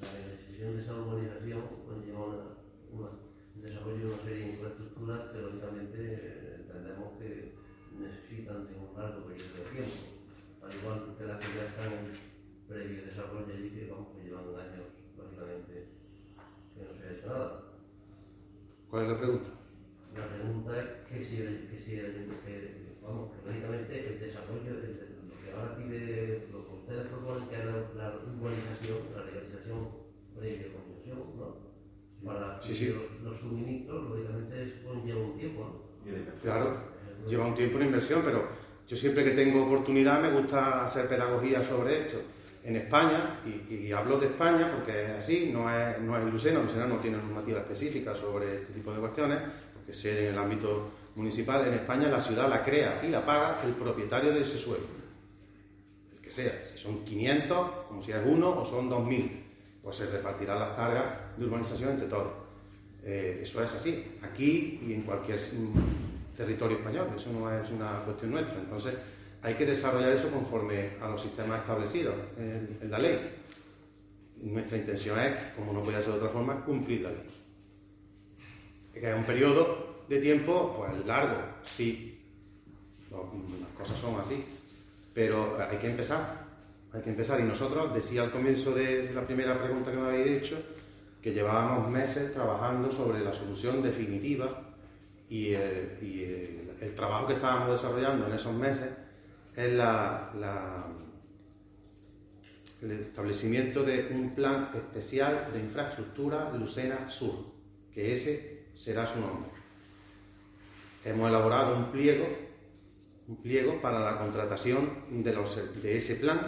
La 0.00 0.12
decisión 0.28 0.76
de 0.76 0.82
esa 0.82 0.94
urbanización 0.94 1.62
conlleva 1.86 2.26
una, 2.26 2.36
una, 2.92 3.08
un 3.56 3.62
desarrollo 3.62 3.98
de 3.98 4.06
una 4.06 4.22
serie 4.22 4.38
de 4.38 4.50
infraestructuras 4.52 5.30
que 5.30 5.38
lógicamente 5.38 5.98
eh, 5.98 6.56
entendemos 6.60 7.18
que 7.18 7.54
necesitan 7.98 8.66
de 8.66 8.74
un 8.74 8.83
largo 8.96 9.26
periodo 9.26 9.54
de 9.58 9.70
tiempo, 9.70 10.02
al 10.62 10.74
igual 10.74 11.14
que 11.18 11.24
las 11.24 11.38
que 11.38 11.54
ya 11.56 11.64
están 11.66 11.92
en 11.92 12.06
previo 12.68 13.04
desarrollo 13.04 13.52
allí 13.52 13.70
que 13.70 13.90
vamos 13.90 14.08
que 14.16 14.24
llevan 14.24 14.44
años 14.56 14.86
lógicamente 15.18 15.74
que 16.74 16.80
no 16.82 16.92
se 16.98 17.02
ha 17.06 17.12
hecho 17.12 17.26
nada. 17.28 17.60
¿Cuál 18.90 19.02
es 19.04 19.08
la 19.10 19.18
pregunta? 19.18 19.48
La 20.14 20.28
pregunta 20.28 20.70
es 20.78 20.86
que 21.08 21.24
si, 21.24 21.40
el- 21.40 21.66
que 21.68 21.78
si 21.80 21.92
el- 21.98 22.30
que, 22.44 22.94
vamos, 23.02 23.30
que 23.34 23.46
lógicamente 23.48 24.06
el 24.14 24.20
desarrollo, 24.20 24.70
el- 24.78 25.16
lo 25.28 25.34
que 25.42 25.50
ahora 25.50 25.76
pide, 25.76 26.46
lo 26.52 26.64
que 26.66 26.74
ustedes 26.74 27.06
proponen 27.08 27.48
que 27.48 27.56
es 27.58 27.64
la, 27.66 27.76
la 27.98 28.16
urbanización, 28.22 28.98
la 29.14 29.24
legalización 29.24 29.88
previa 30.36 30.72
concesión, 30.72 31.18
¿no? 31.36 31.74
Para 32.24 32.62
Sí, 32.62 32.74
sí. 32.74 32.86
Los, 32.88 33.20
los 33.22 33.40
suministros, 33.40 34.08
lógicamente, 34.08 34.80
conlleva 34.84 35.20
un 35.20 35.36
tiempo, 35.36 35.60
¿no? 35.64 36.10
Y. 36.10 36.40
Claro, 36.40 36.78
lleva 37.28 37.46
un 37.46 37.54
tiempo 37.54 37.78
de 37.78 37.84
inversión, 37.86 38.22
pero 38.24 38.48
yo 38.88 38.96
siempre 38.96 39.24
que 39.24 39.30
tengo 39.30 39.64
oportunidad 39.64 40.20
me 40.20 40.30
gusta 40.30 40.84
hacer 40.84 41.08
pedagogía 41.08 41.62
sobre 41.64 42.02
esto. 42.02 42.20
En 42.62 42.76
España, 42.76 43.40
y, 43.44 43.74
y 43.74 43.92
hablo 43.92 44.18
de 44.18 44.26
España 44.26 44.70
porque 44.74 45.04
es 45.04 45.10
así, 45.10 45.50
no 45.52 45.70
es, 45.70 46.00
no 46.00 46.16
es 46.16 46.24
Lucena, 46.24 46.60
Lucena 46.60 46.86
no 46.86 46.96
tiene 46.96 47.18
normativa 47.18 47.60
específica 47.60 48.14
sobre 48.14 48.54
este 48.62 48.72
tipo 48.72 48.92
de 48.92 49.00
cuestiones, 49.00 49.38
porque 49.74 49.92
sé 49.92 50.28
en 50.28 50.34
el 50.34 50.38
ámbito 50.38 50.90
municipal, 51.14 51.66
en 51.66 51.74
España 51.74 52.08
la 52.08 52.20
ciudad 52.20 52.48
la 52.48 52.64
crea 52.64 53.02
y 53.04 53.08
la 53.08 53.24
paga 53.24 53.60
el 53.64 53.72
propietario 53.72 54.32
de 54.32 54.42
ese 54.42 54.58
suelo. 54.58 54.84
El 56.12 56.20
que 56.20 56.30
sea, 56.30 56.52
si 56.70 56.78
son 56.78 57.04
500, 57.04 57.70
como 57.88 58.02
si 58.02 58.12
es 58.12 58.18
uno, 58.24 58.60
o 58.60 58.64
son 58.64 58.90
2.000, 58.90 59.30
pues 59.82 59.96
se 59.96 60.06
repartirán 60.06 60.58
las 60.58 60.76
cargas 60.76 61.04
de 61.36 61.44
urbanización 61.44 61.90
entre 61.90 62.08
todos. 62.08 62.32
Eh, 63.04 63.40
eso 63.42 63.62
es 63.62 63.74
así, 63.74 64.16
aquí 64.22 64.80
y 64.86 64.94
en 64.94 65.02
cualquier 65.02 65.38
territorio 66.36 66.78
español, 66.78 67.08
eso 67.16 67.32
no 67.32 67.50
es 67.50 67.70
una 67.70 67.98
cuestión 68.00 68.32
nuestra. 68.32 68.58
Entonces, 68.58 68.94
hay 69.42 69.54
que 69.54 69.66
desarrollar 69.66 70.12
eso 70.12 70.30
conforme 70.30 70.90
a 71.00 71.08
los 71.08 71.20
sistemas 71.20 71.60
establecidos 71.60 72.14
en, 72.38 72.90
la 72.90 72.98
ley. 72.98 73.18
Nuestra 74.42 74.78
intención 74.78 75.18
es, 75.20 75.38
como 75.56 75.72
no 75.72 75.80
puede 75.80 76.02
ser 76.02 76.12
de 76.12 76.18
otra 76.18 76.28
forma, 76.28 76.64
cumplir 76.64 77.02
la 77.02 77.10
ley. 77.10 77.30
Que 78.92 79.10
es 79.10 79.16
un 79.16 79.24
periodo 79.24 80.04
de 80.08 80.20
tiempo 80.20 80.74
pues 80.76 81.04
largo, 81.06 81.40
sí, 81.64 82.20
las 83.10 83.70
cosas 83.76 83.98
son 83.98 84.20
así, 84.20 84.44
pero 85.12 85.58
hay 85.58 85.78
que 85.78 85.90
empezar, 85.90 86.46
hay 86.92 87.02
que 87.02 87.10
empezar. 87.10 87.40
Y 87.40 87.44
nosotros, 87.44 87.94
decía 87.94 88.22
al 88.22 88.30
comienzo 88.30 88.72
de 88.72 89.12
la 89.12 89.26
primera 89.26 89.62
pregunta 89.62 89.90
que 89.90 89.96
me 89.96 90.08
habéis 90.08 90.38
hecho, 90.38 90.56
que 91.22 91.32
llevábamos 91.32 91.90
meses 91.90 92.34
trabajando 92.34 92.90
sobre 92.90 93.20
la 93.20 93.32
solución 93.32 93.82
definitiva 93.82 94.73
y, 95.34 95.52
el, 95.54 95.98
y 96.00 96.22
el- 96.80 96.94
trabajo 96.94 97.26
que 97.26 97.32
estábamos 97.32 97.72
desarrollando 97.72 98.28
en 98.28 98.34
esos 98.34 98.52
meses 98.54 98.88
es 99.56 99.72
el 102.82 102.90
establecimiento 103.00 103.82
de 103.82 104.08
un 104.12 104.32
plan 104.36 104.70
especial 104.74 105.48
de 105.52 105.58
infraestructura 105.58 106.52
Lucena 106.56 107.08
Sur, 107.08 107.34
que 107.92 108.12
ese 108.12 108.66
será 108.76 109.06
su 109.06 109.18
nombre. 109.20 109.50
Hemos 111.04 111.28
elaborado 111.30 111.76
un 111.76 111.90
pliego, 111.90 112.26
un 113.26 113.42
pliego 113.42 113.80
para 113.82 113.98
la 113.98 114.18
contratación 114.18 114.88
de, 115.10 115.32
de 115.82 115.96
ese 115.96 116.14
plan, 116.16 116.38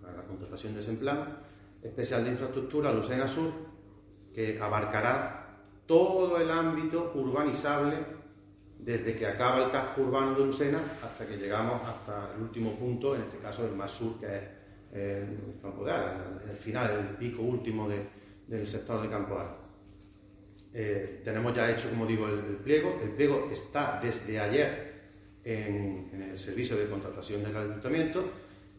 para 0.00 0.16
la 0.16 0.22
contratación 0.22 0.74
de 0.74 0.80
ese 0.80 0.94
plan 0.94 1.36
especial 1.82 2.24
de 2.24 2.30
infraestructura 2.30 2.90
Lucena 2.92 3.28
Sur, 3.28 3.52
que 4.34 4.58
abarcará 4.58 5.58
todo 5.86 6.38
el 6.40 6.50
ámbito 6.50 7.12
urbanizable 7.16 8.19
desde 8.84 9.14
que 9.14 9.26
acaba 9.26 9.64
el 9.64 9.70
casco 9.70 10.02
urbano 10.02 10.34
de 10.34 10.46
Lucena 10.46 10.80
hasta 11.02 11.26
que 11.26 11.36
llegamos 11.36 11.82
hasta 11.86 12.32
el 12.34 12.42
último 12.42 12.74
punto, 12.76 13.14
en 13.14 13.22
este 13.22 13.38
caso 13.38 13.66
el 13.66 13.72
más 13.74 13.90
sur, 13.90 14.18
que 14.18 14.26
es 14.26 14.42
eh, 14.92 15.26
el 15.54 15.60
Campo 15.60 15.84
de 15.84 15.92
Ara, 15.92 16.40
el, 16.50 16.56
final, 16.56 16.90
el 16.90 17.16
pico 17.16 17.42
último 17.42 17.88
de- 17.88 18.06
del 18.46 18.66
sector 18.66 19.00
de 19.02 19.08
Campo 19.08 19.34
de 19.34 19.40
Ara. 19.40 19.56
Eh, 20.72 21.20
tenemos 21.24 21.54
ya 21.54 21.70
hecho, 21.70 21.90
como 21.90 22.06
digo, 22.06 22.26
el, 22.26 22.38
el 22.38 22.56
pliego. 22.56 22.98
El 23.02 23.10
pliego 23.10 23.48
está 23.52 24.00
desde 24.02 24.38
ayer 24.38 24.90
en, 25.44 26.08
en 26.12 26.22
el 26.22 26.38
servicio 26.38 26.76
de 26.76 26.88
contratación 26.88 27.42
del 27.42 27.56
ayuntamiento, 27.56 28.24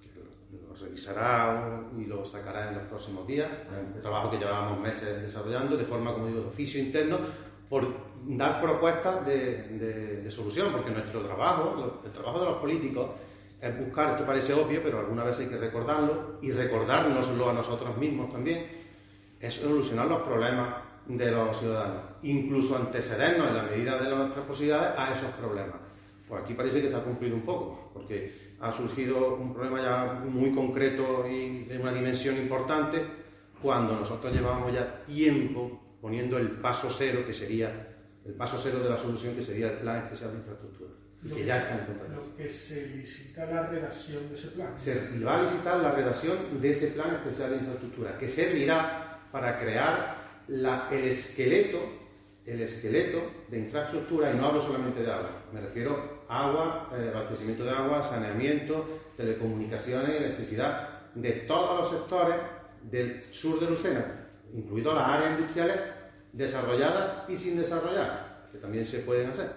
que 0.02 0.10
lo, 0.20 0.74
revisará 0.74 1.82
y 1.98 2.06
lo 2.06 2.24
sacará 2.26 2.70
en 2.70 2.76
los 2.76 2.84
próximos 2.86 3.28
días. 3.28 3.50
Un 3.96 4.02
trabajo 4.02 4.32
que 4.32 4.38
llevábamos 4.38 4.80
meses 4.80 5.22
desarrollando 5.22 5.76
de 5.78 5.84
forma, 5.86 6.14
como 6.14 6.28
digo, 6.28 6.42
de 6.42 6.48
oficio 6.48 6.80
interno, 6.82 7.20
por 7.72 7.88
dar 8.28 8.60
propuestas 8.62 9.26
de, 9.26 9.64
de- 9.80 10.22
de 10.24 10.30
solución, 10.32 10.74
porque 10.74 10.92
nuestro 10.92 11.22
trabajo, 11.22 12.02
el 12.04 12.12
trabajo 12.12 12.40
de 12.42 12.46
los 12.48 12.58
políticos, 12.58 13.12
es 13.62 13.80
buscar, 13.80 14.10
esto 14.12 14.26
parece 14.26 14.54
obvio, 14.54 14.82
pero 14.84 15.00
alguna 15.00 15.24
vez 15.24 15.40
hay 15.40 15.48
que 15.48 15.56
recordarlo 15.56 16.38
y 16.42 16.52
recordárnoslo 16.52 17.50
a 17.50 17.54
nosotros 17.54 17.96
mismos 17.98 18.30
también, 18.30 18.66
es 19.40 19.54
solucionar 19.54 20.08
los 20.08 20.22
problemas 20.24 20.68
de 21.06 21.32
los 21.32 21.58
ciudadanos, 21.58 22.02
incluso 22.24 22.76
antecedernos 22.76 23.48
en 23.48 23.56
la 23.56 23.64
medida 23.64 23.98
de 23.98 24.14
nuestras 24.16 24.46
posibilidades 24.46 24.92
a 25.00 25.14
esos 25.14 25.32
problemas. 25.32 25.78
Pues 26.28 26.44
aquí 26.44 26.54
parece 26.54 26.82
que 26.82 26.90
se 26.90 26.98
ha 26.98 27.04
cumplido 27.04 27.36
un 27.38 27.44
poco, 27.44 27.90
porque 27.94 28.34
ha 28.60 28.72
surgido 28.74 29.36
un 29.36 29.54
problema 29.54 29.82
ya 29.82 30.22
muy 30.30 30.52
concreto 30.52 31.26
y 31.26 31.64
de 31.64 31.78
una 31.78 31.94
dimensión 31.94 32.36
importante, 32.36 33.02
cuando 33.62 33.96
nosotros 33.96 34.34
llevábamos 34.34 34.74
ya 34.74 35.04
tiempo 35.06 35.80
poniendo 36.02 36.38
el 36.38 36.50
paso 36.52 36.90
cero, 36.90 37.24
que 37.26 37.34
sería 37.34 37.88
el 38.26 38.34
paso 38.34 38.58
cero 38.62 38.80
de 38.80 38.90
la 38.90 38.98
solución, 38.98 39.36
que 39.36 39.42
sería 39.42 39.68
el 39.68 39.78
plan 39.78 39.98
especial 40.04 40.32
de 40.32 40.38
infraestructura, 40.38 40.90
y 41.24 41.30
que 41.30 41.36
que, 41.36 41.46
ya 41.46 41.58
está 41.58 41.74
en 41.76 42.16
lo 42.16 42.36
que 42.36 42.50
se 42.50 42.88
licita 42.88 43.46
la 43.46 43.68
redacción 43.68 44.28
de 44.30 44.36
ese 44.36 44.48
plan. 44.50 44.74
Se 44.76 45.24
va 45.24 45.38
a 45.38 45.42
licitar 45.44 45.78
la 45.80 45.92
redacción 45.92 46.62
de 46.62 46.72
ese 46.72 46.88
plan 46.88 47.16
especial 47.16 47.52
de 47.52 47.58
infraestructura, 47.58 48.18
que 48.18 48.28
servirá 48.30 49.20
para 49.32 49.60
crear 49.60 50.16
la- 50.48 50.88
el 50.92 51.06
esqueleto, 51.06 51.80
el 52.46 52.62
esqueleto 52.62 53.22
de 53.50 53.60
infraestructura, 53.60 54.32
y 54.32 54.36
no 54.38 54.48
hablo 54.48 54.60
solamente 54.62 55.02
de 55.04 55.12
agua, 55.12 55.44
me 55.54 55.62
refiero 55.62 56.22
a 56.28 56.48
agua, 56.50 56.90
eh, 56.98 57.12
abastecimiento 57.14 57.64
de 57.64 57.70
agua, 57.72 58.02
saneamiento, 58.02 58.88
telecomunicaciones, 59.16 60.10
electricidad, 60.16 60.90
de 61.14 61.32
todos 61.32 61.80
los 61.80 61.90
sectores 61.90 62.36
del 62.84 63.22
sur 63.22 63.60
de 63.60 63.68
Lucena, 63.68 64.21
incluidas 64.54 64.96
las 64.96 65.08
áreas 65.08 65.32
industriales 65.40 65.78
desarrolladas 66.34 67.30
y 67.30 67.38
sin 67.38 67.58
desarrollar, 67.58 68.48
que 68.52 68.58
también 68.58 68.86
se 68.86 69.00
pueden 69.00 69.30
hacer. 69.30 69.50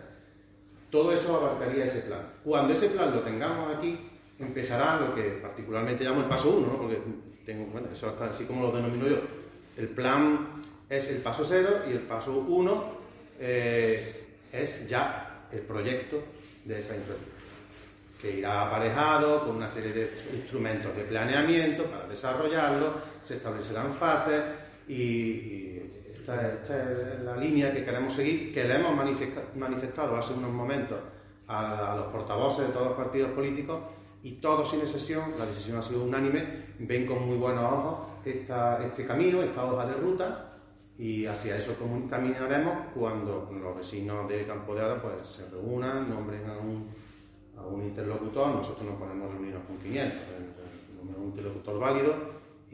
Todo 0.91 1.13
eso 1.13 1.37
abarcaría 1.37 1.85
ese 1.85 2.01
plan. 2.01 2.23
Cuando 2.45 2.73
ese 2.73 2.89
plan 2.89 3.15
lo 3.15 3.21
tengamos 3.21 3.77
aquí, 3.77 4.11
empezará 4.39 5.01
lo 5.01 5.15
que 5.15 5.23
particularmente 5.43 6.05
llamo 6.05 6.21
el 6.23 6.29
paso 6.29 6.51
1, 6.51 6.79
porque 6.79 6.99
tengo, 7.45 7.67
bueno, 7.67 7.89
eso 7.93 8.15
es 8.15 8.21
así 8.21 8.45
como 8.45 8.67
lo 8.67 8.73
denomino 8.73 9.09
yo. 9.09 9.19
El 9.77 9.89
plan 9.89 10.63
es 10.89 11.11
el 11.11 11.19
paso 11.19 11.45
0 11.45 11.83
y 11.89 11.93
el 11.93 12.01
paso 12.01 12.33
1 12.33 12.85
es 13.41 14.89
ya 14.89 15.47
el 15.51 15.61
proyecto 15.61 16.23
de 16.65 16.79
esa 16.79 16.95
infraestructura, 16.95 17.43
que 18.21 18.39
irá 18.39 18.69
aparejado 18.69 19.45
con 19.45 19.57
una 19.57 19.69
serie 19.69 19.93
de 19.93 20.11
instrumentos 20.33 20.97
de 20.97 21.03
planeamiento 21.03 21.85
para 21.85 22.07
desarrollarlo, 22.07 22.95
se 23.25 23.37
establecerán 23.37 23.95
fases 23.95 24.43
y, 24.89 25.81
esta, 26.15 26.53
esta 26.53 26.93
es 27.15 27.21
la 27.21 27.37
línea 27.37 27.73
que 27.73 27.85
queremos 27.85 28.13
seguir, 28.15 28.53
que 28.53 28.65
le 28.65 28.77
hemos 28.77 28.95
manifesta- 28.97 29.43
manifestado 29.57 30.17
hace 30.17 30.33
unos 30.35 30.51
momentos 30.53 30.99
a, 31.47 31.93
a 31.93 31.97
los 31.97 32.07
portavoces 32.07 32.69
de 32.69 32.73
todos 32.73 32.89
los 32.89 32.97
partidos 32.97 33.31
políticos 33.33 33.81
y 34.23 34.33
todos 34.37 34.71
sin 34.71 34.81
excepción, 34.81 35.33
la 35.39 35.45
decisión 35.45 35.77
ha 35.79 35.83
sido 35.83 36.03
unánime, 36.05 36.65
ven 36.79 37.07
con 37.07 37.27
muy 37.27 37.37
buenos 37.37 37.65
ojos 37.71 38.07
esta- 38.25 38.83
este 38.87 39.05
camino, 39.07 39.43
esta 39.43 39.65
hoja 39.67 39.87
de 39.87 39.95
ruta 39.95 40.51
y 40.99 41.27
hacia 41.27 41.59
eso 41.59 41.75
caminaremos 42.09 42.75
cuando 42.95 43.51
los 43.53 43.77
vecinos 43.77 44.29
de 44.29 44.47
Campo 44.47 44.75
de 44.75 44.81
Ara 44.83 45.03
pues, 45.03 45.15
se 45.29 45.47
reúnan, 45.51 46.09
nombren 46.09 46.49
a 46.49 46.57
un, 46.57 46.89
a 47.59 47.67
un 47.67 47.83
interlocutor, 47.83 48.49
nosotros 48.49 48.87
no 48.89 48.99
podemos 48.99 49.31
reunirnos 49.31 49.65
con 49.65 49.77
500, 49.77 50.19
nombren 50.97 51.21
un 51.21 51.27
interlocutor 51.31 51.79
válido 51.79 52.15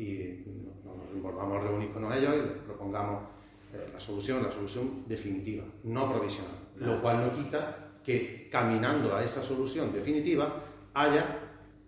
y 0.01 0.45
nos, 0.85 1.23
volvamos 1.23 1.59
a 1.59 1.69
reunir 1.69 1.93
con 1.93 2.11
ellos 2.11 2.35
y 2.35 2.39
les 2.39 2.59
propongamos 2.65 3.25
eh, 3.75 3.91
la 3.93 4.01
solución, 4.01 4.43
la 4.43 4.51
solución 4.51 5.05
definitiva, 5.07 5.65
no 5.85 6.11
provisional. 6.11 6.55
Lo 6.77 7.03
cual 7.03 7.27
no 7.27 7.33
quita 7.35 7.91
que 8.03 8.49
caminando 8.51 9.15
a 9.15 9.23
esa 9.23 9.43
solución 9.43 9.93
definitiva 9.93 10.65
haya 10.95 11.39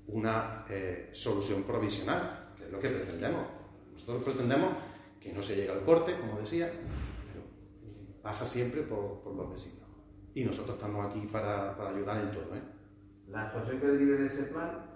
una 0.09 0.67
eh, 0.69 1.09
solución 1.13 1.63
provisional, 1.63 2.51
que 2.57 2.65
es 2.65 2.71
lo 2.71 2.79
que 2.79 2.91
pretendemos. 2.91 3.47
Nosotros 3.95 4.25
pretendemos 4.25 4.75
que 5.19 5.33
no 5.33 5.41
se 5.41 5.57
llega 5.57 5.73
al 5.73 5.83
corte, 5.83 6.19
como 6.19 6.39
decía, 6.39 6.71
pero 6.71 7.45
pasa 8.23 8.45
siempre 8.45 8.83
por, 8.83 9.21
por 9.21 9.35
los 9.35 9.53
vecinos. 9.53 9.89
Y 10.35 10.45
nosotros 10.45 10.77
estamos 10.77 11.07
aquí 11.07 11.27
para, 11.33 11.75
para 11.77 11.91
ayudar 11.91 12.21
en 12.21 12.31
todo. 12.31 12.55
¿eh? 12.55 12.63
La 13.29 13.45
actuación 13.45 13.81
que 13.81 13.87
derive 13.87 14.19
de 14.19 14.27
ese 14.27 14.43
plan, 14.45 14.92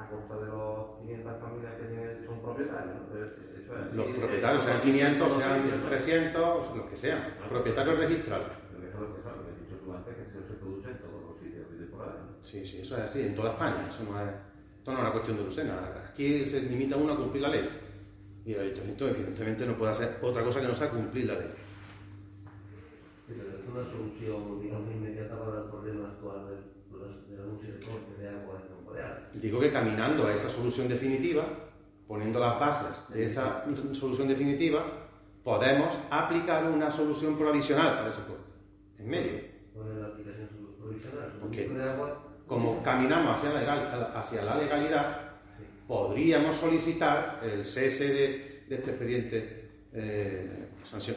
a 0.00 0.08
costa 0.08 0.36
de 0.38 0.46
los 0.46 0.96
500 1.00 1.40
familias 1.40 1.74
que 1.76 1.84
tienen, 1.84 2.24
son 2.24 2.40
propietarios, 2.40 2.96
¿no? 2.96 3.12
Eso 3.12 3.76
es, 3.76 3.94
Los 3.94 4.06
sí, 4.06 4.12
propietarios, 4.14 4.62
eh, 4.62 4.66
sean 4.66 4.80
500, 4.80 5.28
todos 5.28 5.42
sean 5.42 5.60
ellos, 5.60 5.78
¿no? 5.80 5.88
300, 5.88 6.76
los 6.76 6.86
que 6.86 6.96
sean, 6.96 7.20
propietarios 7.48 7.98
registrados. 7.98 8.52
Pero 8.72 8.88
eso 8.88 8.96
es 8.96 9.08
lo 9.08 9.16
que 9.16 9.22
sabes, 9.22 9.40
has 9.44 9.60
dicho 9.60 9.76
tú 9.84 9.92
antes, 9.92 10.16
que 10.16 10.22
eso 10.22 10.40
se 10.48 10.54
produce 10.54 10.90
en 10.90 10.98
todos 10.98 11.20
los 11.28 11.36
sitios 11.38 11.66
y 11.68 11.84
por 11.92 12.02
ahí, 12.02 12.16
¿no? 12.16 12.42
Sí, 12.42 12.64
sí, 12.64 12.80
eso 12.80 12.96
es 12.96 13.02
así, 13.02 13.20
en 13.20 13.34
toda 13.34 13.50
España. 13.52 13.88
Eso 13.88 14.02
no 14.08 14.20
es, 14.20 14.30
esto 14.78 14.92
no 14.92 14.96
es 14.96 15.02
una 15.04 15.12
cuestión 15.12 15.36
de 15.36 15.44
Lucena. 15.44 15.74
Aquí 16.08 16.46
se 16.46 16.62
limita 16.62 16.96
uno 16.96 17.12
a 17.12 17.16
cumplir 17.16 17.42
la 17.42 17.50
ley. 17.50 17.68
Y 18.46 18.54
el 18.54 18.60
ayuntamiento, 18.60 19.08
evidentemente, 19.08 19.66
no 19.66 19.76
puede 19.76 19.92
hacer 19.92 20.18
otra 20.22 20.42
cosa 20.42 20.62
que 20.62 20.68
no 20.68 20.74
sea 20.74 20.88
cumplir 20.88 21.26
la 21.26 21.34
ley. 21.34 21.50
Pero 23.28 23.42
es 23.42 23.68
una 23.68 23.84
solución, 23.84 24.60
digamos, 24.60 24.90
inmediata 24.90 25.38
para 25.38 25.58
el 25.58 25.68
problema 25.68 26.08
actual 26.08 26.48
del, 26.48 27.28
del 27.28 27.40
anuncio 27.44 27.74
de 27.74 27.80
corte 27.86 28.14
de 28.18 28.28
agua 28.28 28.59
Digo 29.34 29.60
que 29.60 29.70
caminando 29.72 30.26
a 30.26 30.34
esa 30.34 30.48
solución 30.48 30.88
definitiva, 30.88 31.44
poniendo 32.08 32.40
las 32.40 32.58
bases 32.58 32.96
de 33.08 33.24
esa 33.24 33.64
solución 33.92 34.28
definitiva, 34.28 34.84
podemos 35.44 35.98
aplicar 36.10 36.66
una 36.66 36.90
solución 36.90 37.36
provisional 37.38 37.94
para 37.96 38.10
ese 38.10 38.20
pueblo, 38.22 38.44
en 38.98 39.08
medio. 39.08 39.32
Poner 39.74 39.94
la 39.96 40.06
aplicación 40.08 40.48
provisional. 40.78 41.90
Agua, 41.94 42.22
Como 42.46 42.82
caminamos 42.82 43.38
hacia 43.38 43.52
la, 43.52 43.60
legal- 43.60 44.10
hacia 44.14 44.44
la 44.44 44.56
legalidad, 44.56 45.30
podríamos 45.86 46.56
solicitar 46.56 47.40
el 47.42 47.64
cese 47.64 48.08
de, 48.12 48.64
de 48.68 48.74
este 48.76 48.90
expediente 48.90 49.69
eh, 49.92 50.68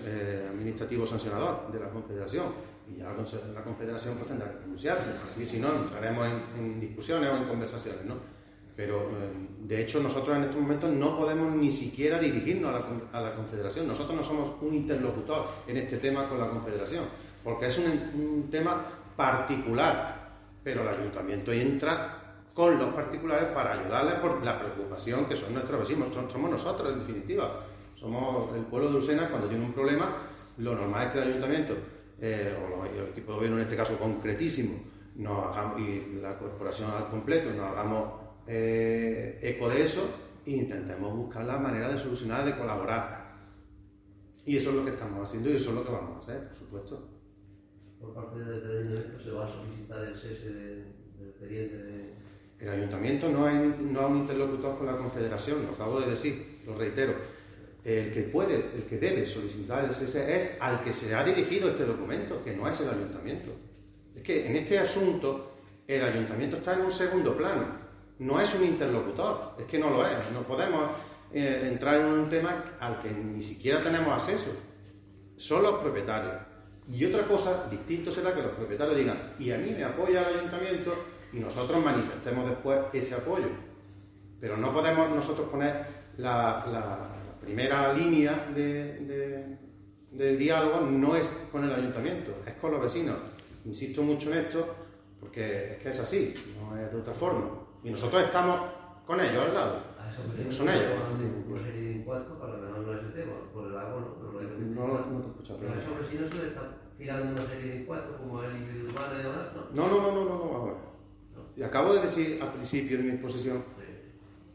eh, 0.05 0.47
administrativo 0.49 1.05
sancionador 1.05 1.71
de 1.71 1.79
la 1.79 1.89
Confederación. 1.89 2.73
Y 2.91 2.97
ya 2.97 3.05
la, 3.05 3.63
Confederación 3.63 4.15
pues, 4.15 4.27
tendrá 4.27 4.51
que 4.51 4.57
pronunciarse. 4.57 5.11
Así, 5.23 5.45
si 5.45 5.59
no, 5.59 5.75
entraremos 5.75 6.27
en, 6.57 6.79
discusiones 6.79 7.29
o 7.29 7.37
en 7.37 7.47
conversaciones. 7.47 8.03
¿no? 8.05 8.15
Pero, 8.75 9.01
eh, 9.01 9.31
de 9.59 9.81
hecho, 9.81 10.01
nosotros 10.01 10.35
en 10.35 10.43
estos 10.43 10.59
momentos 10.59 10.91
no 10.91 11.17
podemos 11.17 11.55
ni 11.55 11.71
siquiera 11.71 12.19
dirigirnos 12.19 12.73
a 13.13 13.21
la, 13.21 13.35
Confederación. 13.35 13.87
Nosotros 13.87 14.15
no 14.15 14.23
somos 14.23 14.51
un 14.61 14.73
interlocutor 14.73 15.45
en 15.67 15.77
este 15.77 15.97
tema 15.97 16.27
con 16.27 16.39
la 16.39 16.49
Confederación, 16.49 17.05
porque 17.43 17.67
es 17.67 17.77
un, 17.77 17.85
un 17.85 18.49
tema 18.49 18.85
particular. 19.15 20.23
Pero 20.63 20.81
el 20.81 20.87
ayuntamiento 20.87 21.51
entra 21.51 22.23
con 22.53 22.77
los 22.77 22.93
particulares 22.93 23.49
para 23.53 23.73
ayudarles 23.73 24.15
por 24.15 24.43
la 24.43 24.59
preocupación 24.59 25.25
que 25.25 25.35
son 25.35 25.53
nuestros 25.53 25.79
vecinos, 25.81 26.09
somos 26.31 26.51
nosotros 26.51 26.93
en 26.93 26.99
definitiva. 26.99 27.51
Somos 28.03 28.53
el 28.53 28.63
pueblo 28.65 28.89
de 28.89 28.95
Lucena 28.95 29.29
cuando 29.29 29.47
tiene 29.47 29.63
un 29.63 29.71
problema, 29.71 30.17
lo 30.57 30.75
normal 30.75 31.07
es 31.07 31.13
que 31.13 31.19
el 31.19 31.27
ayuntamiento, 31.29 31.77
eh, 32.19 32.53
o 32.61 32.83
el 32.85 33.07
equipo 33.11 33.31
de 33.31 33.35
gobierno 33.37 33.57
en 33.59 33.63
este 33.63 33.77
caso 33.77 33.97
concretísimo, 33.97 34.75
nos 35.15 35.45
hagamos, 35.55 35.79
y 35.79 36.19
la 36.21 36.37
corporación 36.37 36.91
al 36.91 37.07
completo, 37.07 37.49
nos 37.51 37.65
hagamos 37.71 38.09
eh, 38.45 39.39
eco 39.41 39.69
de 39.69 39.85
eso 39.85 40.01
e 40.45 40.51
intentemos 40.51 41.15
buscar 41.15 41.45
la 41.45 41.57
manera 41.57 41.87
de 41.93 41.97
solucionar, 41.97 42.43
de 42.43 42.57
colaborar. 42.57 43.37
Y 44.45 44.57
eso 44.57 44.71
es 44.71 44.75
lo 44.75 44.83
que 44.83 44.91
estamos 44.91 45.25
haciendo 45.25 45.49
y 45.49 45.55
eso 45.55 45.69
es 45.69 45.75
lo 45.77 45.85
que 45.85 45.91
vamos 45.93 46.17
a 46.17 46.19
hacer, 46.19 46.47
por 46.49 46.55
supuesto. 46.57 47.07
por 48.01 48.13
parte 48.13 48.37
del 48.37 48.51
ayuntamiento 48.81 49.23
se 49.23 49.31
va 49.31 49.45
a 49.45 49.47
solicitar 49.47 50.03
el 50.03 50.15
cese 50.17 50.49
de- 50.49 50.75
del 51.17 51.29
expediente 51.29 51.77
de... 51.77 52.13
El 52.59 52.67
ayuntamiento 52.69 53.29
no 53.29 53.47
es, 53.47 53.79
no 53.79 54.01
es 54.01 54.09
un 54.09 54.17
interlocutor 54.17 54.77
con 54.77 54.87
la 54.87 54.97
Confederación, 54.97 55.59
lo 55.65 55.71
acabo 55.71 56.01
de 56.01 56.09
decir, 56.09 56.59
lo 56.65 56.75
reitero. 56.75 57.13
El 57.83 58.13
que 58.13 58.21
puede, 58.23 58.71
el 58.75 58.83
que 58.83 58.97
debe 58.97 59.25
solicitar 59.25 59.83
el 59.83 59.93
cese 59.93 60.35
es 60.35 60.57
al 60.61 60.83
que 60.83 60.93
se 60.93 61.13
ha 61.13 61.23
dirigido 61.23 61.69
este 61.69 61.85
documento, 61.85 62.41
que 62.43 62.55
no 62.55 62.67
es 62.69 62.79
el 62.79 62.89
ayuntamiento. 62.89 63.51
Es 64.15 64.21
que 64.21 64.47
en 64.47 64.55
este 64.55 64.79
asunto 64.79 65.57
el 65.85 66.01
ayuntamiento 66.01 66.57
está 66.57 66.73
en 66.75 66.81
un 66.81 66.91
segundo 66.91 67.35
plano, 67.35 67.83
no 68.19 68.39
es 68.39 68.53
un 68.55 68.63
interlocutor, 68.63 69.55
es 69.59 69.65
que 69.65 69.79
no 69.79 69.89
lo 69.89 70.07
es. 70.07 70.31
No 70.31 70.41
podemos 70.41 70.91
eh, 71.33 71.69
entrar 71.71 71.99
en 71.99 72.05
un 72.05 72.29
tema 72.29 72.75
al 72.79 73.01
que 73.01 73.11
ni 73.11 73.41
siquiera 73.41 73.81
tenemos 73.81 74.13
acceso. 74.13 74.51
Son 75.35 75.63
los 75.63 75.79
propietarios. 75.79 76.35
Y 76.91 77.03
otra 77.05 77.25
cosa, 77.25 77.67
distinto 77.69 78.11
será 78.11 78.33
que 78.33 78.41
los 78.41 78.51
propietarios 78.51 78.97
digan, 78.97 79.33
y 79.39 79.51
a 79.51 79.57
mí 79.57 79.71
me 79.71 79.83
apoya 79.83 80.29
el 80.29 80.37
ayuntamiento 80.37 80.93
y 81.31 81.39
nosotros 81.39 81.83
manifestemos 81.83 82.49
después 82.49 82.79
ese 82.93 83.15
apoyo. 83.15 83.47
Pero 84.39 84.57
no 84.57 84.73
podemos 84.73 85.09
nosotros 85.09 85.49
poner 85.49 85.85
la, 86.17 86.63
primera 87.43 87.93
línea 87.93 88.49
de, 88.55 88.99
de- 88.99 89.57
del 90.11 90.37
diálogo, 90.37 90.81
no 90.81 91.15
es 91.15 91.27
con 91.51 91.63
el 91.63 91.73
ayuntamiento, 91.73 92.31
es 92.45 92.53
con 92.55 92.71
los 92.71 92.81
vecinos. 92.81 93.17
Insisto 93.65 94.03
mucho 94.03 94.31
en 94.31 94.39
esto 94.39 94.75
porque 95.19 95.73
es 95.73 95.77
que 95.79 95.89
es 95.89 95.99
así, 95.99 96.33
no 96.59 96.77
es 96.77 96.91
de 96.91 96.99
otra 96.99 97.13
forma. 97.13 97.45
Y 97.83 97.89
nosotros 97.89 98.23
estamos 98.23 98.59
con 99.07 99.19
ellos 99.19 99.43
al 99.47 99.53
lado. 99.53 99.79
Son 100.51 100.69
ellos. 100.69 100.91
no, 104.75 104.87
No, 104.87 104.87
no, 104.87 105.05
no 105.11 105.21
te 105.21 105.27
escucho, 105.29 105.57
Pero 105.59 105.71
a 105.71 105.75
perdón. 105.75 105.93
esos 105.93 105.99
vecinos 106.11 106.29
se 106.33 106.37
les 106.39 106.47
está 106.47 106.61
tirando 106.97 107.31
una 107.31 107.41
serie 107.49 107.71
de 107.71 107.75
impuestos 107.77 108.15
como 108.17 108.43
el 108.43 108.55
individual 108.55 109.05
y 109.19 109.23
demás, 109.23 109.47
¿no? 109.73 109.87
No, 109.87 109.87
no, 109.89 110.11
no. 110.11 110.93
Y 111.55 111.63
acabo 111.63 111.93
de 111.93 112.01
decir 112.01 112.39
al 112.41 112.53
principio 112.53 112.97
de 112.97 113.03
mi 113.03 113.09
exposición. 113.11 113.63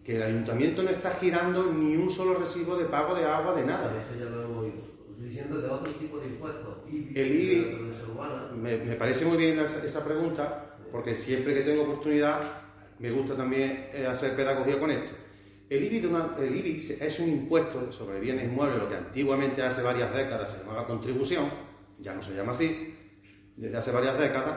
Que 0.09 0.17
el 0.17 0.23
ayuntamiento 0.23 0.83
no 0.83 0.89
está 0.89 1.11
girando 1.11 1.71
ni 1.71 1.95
un 1.95 2.09
solo 2.09 2.39
recibo 2.39 2.79
de 2.79 2.87
pago 2.87 3.15
de 3.15 3.27
agua 3.27 3.53
de 3.53 3.67
nada. 3.67 3.93
Eso 3.95 4.19
ya 4.19 4.25
lo 4.25 4.43
hemos 4.43 4.57
oído. 4.57 4.77
Diciendo 5.19 5.61
de 5.61 5.69
otro 5.69 5.93
tipo 5.93 6.17
de 6.19 6.29
impuestos. 6.29 6.79
IBI, 6.91 7.13
El 7.21 7.41
IBI. 7.41 7.77
Me, 8.57 8.79
me 8.79 8.95
parece 8.95 9.27
muy 9.27 9.37
bien 9.37 9.59
esa, 9.59 10.03
pregunta, 10.03 10.77
porque 10.91 11.15
siempre 11.15 11.53
que 11.53 11.61
tengo 11.61 11.83
oportunidad 11.83 12.41
me 12.99 13.11
gusta 13.11 13.37
también 13.37 13.89
eh, 13.93 14.07
hacer 14.07 14.35
pedagogía 14.35 14.81
con 14.81 14.91
esto. 14.91 15.13
El 15.69 15.85
IBI, 15.85 16.01
de 16.01 16.09
una- 16.09 16.35
el 16.39 16.57
IBI 16.57 16.77
es 16.77 17.21
un 17.21 17.29
impuesto 17.29 17.93
sobre 17.93 18.19
bienes 18.19 18.47
inmuebles, 18.47 18.79
lo 18.79 18.89
que 18.89 18.97
antiguamente 18.97 19.63
hace 19.63 19.83
varias 19.83 20.15
décadas 20.15 20.51
se 20.53 20.61
llamaba 20.61 20.87
contribución, 20.87 21.45
ya 21.99 22.15
no 22.15 22.23
se 22.23 22.35
llama 22.35 22.53
así, 22.53 22.97
desde 23.59 23.77
hace 23.77 23.93
varias 23.93 24.19
décadas, 24.19 24.57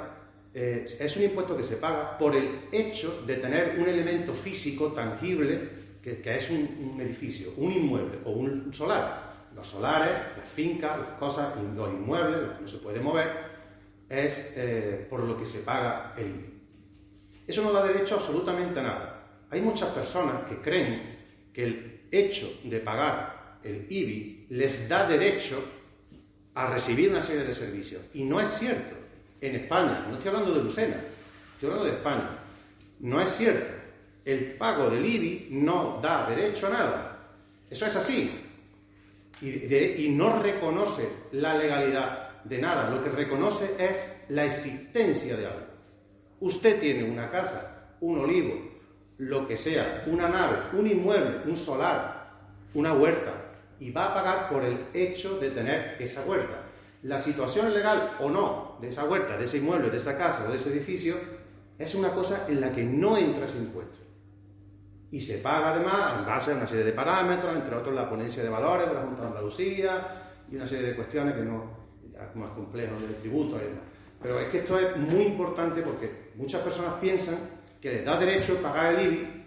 eh, 0.53 0.85
es 0.85 1.15
un 1.15 1.23
impuesto 1.23 1.55
que 1.55 1.63
se 1.63 1.77
paga 1.77 2.17
por 2.17 2.35
el 2.35 2.67
hecho 2.71 3.23
de 3.25 3.35
tener 3.35 3.79
un 3.79 3.87
elemento 3.87 4.33
físico 4.33 4.91
tangible 4.91 5.69
que, 6.01 6.19
es 6.35 6.49
un, 6.49 6.97
edificio, 6.99 7.53
un 7.57 7.71
inmueble 7.71 8.19
o 8.25 8.31
un 8.31 8.73
solar. 8.73 9.49
Los 9.55 9.67
solares, 9.67 10.37
las 10.37 10.47
fincas, 10.47 10.97
las 10.97 11.19
cosas, 11.19 11.53
los 11.75 11.89
inmuebles, 11.89 12.41
lo 12.41 12.55
que 12.55 12.61
no 12.61 12.67
se 12.67 12.77
puede 12.77 12.99
mover, 12.99 13.51
es 14.09 14.53
eh, 14.57 15.07
por 15.09 15.23
lo 15.23 15.37
que 15.37 15.45
se 15.45 15.59
paga 15.59 16.13
el 16.17 16.27
IBI. 16.27 16.61
Eso 17.47 17.61
no 17.63 17.71
da 17.71 17.85
derecho 17.85 18.15
absolutamente 18.15 18.79
a 18.79 18.83
nada. 18.83 19.23
Hay 19.49 19.61
muchas 19.61 19.89
personas 19.89 20.47
que 20.49 20.57
creen 20.57 21.19
que 21.53 21.63
el 21.63 22.01
hecho 22.11 22.59
de 22.63 22.79
pagar 22.79 23.59
el 23.63 23.85
IBI 23.89 24.47
les 24.49 24.87
da 24.89 25.07
derecho 25.07 25.63
a 26.53 26.67
recibir 26.67 27.09
una 27.09 27.21
serie 27.21 27.43
de 27.43 27.53
servicios. 27.53 28.01
Y 28.13 28.23
no 28.23 28.39
es 28.39 28.49
cierto. 28.49 29.00
En 29.41 29.55
España, 29.55 30.05
no 30.07 30.13
estoy 30.13 30.29
hablando 30.29 30.53
de 30.53 30.63
Lucena, 30.63 30.97
estoy 31.53 31.69
hablando 31.69 31.85
de 31.85 31.97
España. 31.97 32.29
No 32.99 33.19
es 33.19 33.29
cierto. 33.29 33.73
El 34.23 34.53
pago 34.53 34.89
del 34.91 35.03
IBI 35.03 35.47
no 35.49 35.99
da 36.01 36.29
derecho 36.29 36.67
a 36.67 36.69
nada. 36.69 37.17
Eso 37.67 37.87
es 37.87 37.95
así. 37.95 38.31
Y, 39.41 40.05
y 40.05 40.09
no 40.09 40.39
reconoce 40.39 41.09
la 41.31 41.57
legalidad 41.57 42.43
de 42.43 42.59
nada. 42.59 42.91
Lo 42.91 43.03
que 43.03 43.09
reconoce 43.09 43.75
es 43.79 44.23
la 44.29 44.45
existencia 44.45 45.35
de 45.35 45.47
algo. 45.47 45.65
Usted 46.39 46.79
tiene 46.79 47.03
una 47.03 47.31
casa, 47.31 47.95
un 48.01 48.19
olivo, 48.19 48.71
lo 49.17 49.47
que 49.47 49.57
sea, 49.57 50.03
una 50.05 50.29
nave, 50.29 50.57
un 50.73 50.85
inmueble, 50.85 51.41
un 51.45 51.55
solar, 51.55 52.29
una 52.73 52.93
huerta, 52.93 53.33
y 53.79 53.91
va 53.91 54.05
a 54.05 54.13
pagar 54.13 54.49
por 54.49 54.63
el 54.63 54.85
hecho 54.93 55.39
de 55.39 55.49
tener 55.49 55.97
esa 55.99 56.23
huerta. 56.25 56.60
La 57.03 57.19
situación 57.19 57.73
legal 57.73 58.17
o 58.19 58.29
no 58.29 58.77
de 58.79 58.89
esa 58.89 59.05
huerta, 59.05 59.37
de 59.37 59.45
ese 59.45 59.57
inmueble, 59.57 59.89
de 59.89 59.97
esa 59.97 60.17
casa 60.17 60.45
o 60.47 60.51
de 60.51 60.57
ese 60.57 60.69
edificio 60.71 61.15
es 61.77 61.95
una 61.95 62.09
cosa 62.09 62.45
en 62.47 62.61
la 62.61 62.71
que 62.71 62.83
no 62.83 63.17
entra 63.17 63.45
ese 63.45 63.57
impuesto. 63.57 63.97
Y 65.09 65.19
se 65.19 65.39
paga 65.39 65.73
además 65.73 66.19
en 66.19 66.25
base 66.25 66.51
a 66.51 66.55
una 66.55 66.67
serie 66.67 66.85
de 66.85 66.93
parámetros, 66.93 67.55
entre 67.55 67.75
otros 67.75 67.93
la 67.95 68.09
ponencia 68.09 68.43
de 68.43 68.49
valores 68.49 68.87
de 68.87 68.93
la 68.93 69.01
Junta 69.01 69.23
de 69.23 69.27
Andalucía 69.27 70.31
y 70.49 70.55
una 70.55 70.67
serie 70.67 70.89
de 70.89 70.95
cuestiones 70.95 71.35
que 71.35 71.41
no, 71.41 71.81
más 72.35 72.51
complejos 72.51 73.01
de 73.01 73.15
tributos 73.15 73.59
y 73.61 73.65
demás. 73.65 73.83
Pero 74.21 74.39
es 74.39 74.47
que 74.49 74.59
esto 74.59 74.77
es 74.77 74.95
muy 74.97 75.23
importante 75.23 75.81
porque 75.81 76.31
muchas 76.35 76.61
personas 76.61 76.93
piensan 77.01 77.35
que 77.81 77.91
les 77.91 78.05
da 78.05 78.19
derecho 78.19 78.61
pagar 78.61 78.93
el 78.93 79.07
IBI 79.07 79.45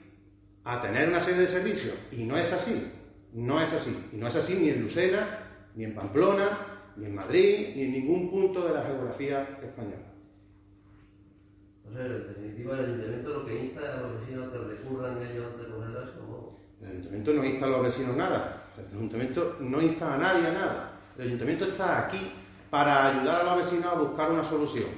a 0.65 0.81
tener 0.81 1.09
una 1.09 1.21
serie 1.21 1.43
de 1.43 1.47
servicios 1.47 1.95
y 2.11 2.25
no 2.25 2.37
es 2.37 2.53
así, 2.53 2.93
no 3.33 3.63
es 3.63 3.73
así. 3.73 4.09
Y 4.13 4.17
no 4.17 4.27
es 4.27 4.35
así 4.35 4.57
ni 4.57 4.71
en 4.71 4.83
Lucena, 4.83 5.39
ni 5.77 5.85
en 5.85 5.95
Pamplona, 5.95 6.74
ni 6.97 7.07
en 7.07 7.15
Madrid, 7.15 7.73
ni 7.75 7.83
en 7.83 7.93
ningún 7.93 8.31
punto 8.31 8.67
de 8.67 8.75
la 8.75 8.83
geografía 8.83 9.59
española. 9.63 10.13
O 11.89 11.93
sea, 11.93 12.07
en 12.07 12.29
definitiva, 12.29 12.79
el 12.79 12.85
ayuntamiento 12.85 13.31
lo 13.31 13.47
que 13.47 13.65
insta 13.65 13.81
a 13.81 14.01
los 14.01 14.21
vecinos 14.21 14.53
que 14.53 14.59
recurran 14.59 15.23
ellos 15.23 15.47
ante 15.53 15.71
cogerlas 15.71 16.11
como... 16.11 16.59
El 16.81 16.89
ayuntamiento 16.89 17.35
no 17.35 17.45
insta 17.45 17.67
a 17.67 17.69
los 17.69 17.83
vecinos 17.83 18.17
nada. 18.17 18.73
El 18.77 18.97
ayuntamiento 18.97 19.57
no 19.61 19.83
insta 19.83 20.15
a 20.15 20.19
nadie 20.19 20.47
a 20.47 20.53
nada. 20.53 21.01
El 21.19 21.27
ayuntamiento 21.29 21.65
está 21.67 22.07
aquí 22.07 22.33
para 22.71 23.09
ayudar 23.09 23.43
a 23.43 23.55
los 23.55 23.65
vecinos 23.65 23.87
a 23.87 23.99
buscar 23.99 24.31
una 24.31 24.45
solución. 24.45 24.89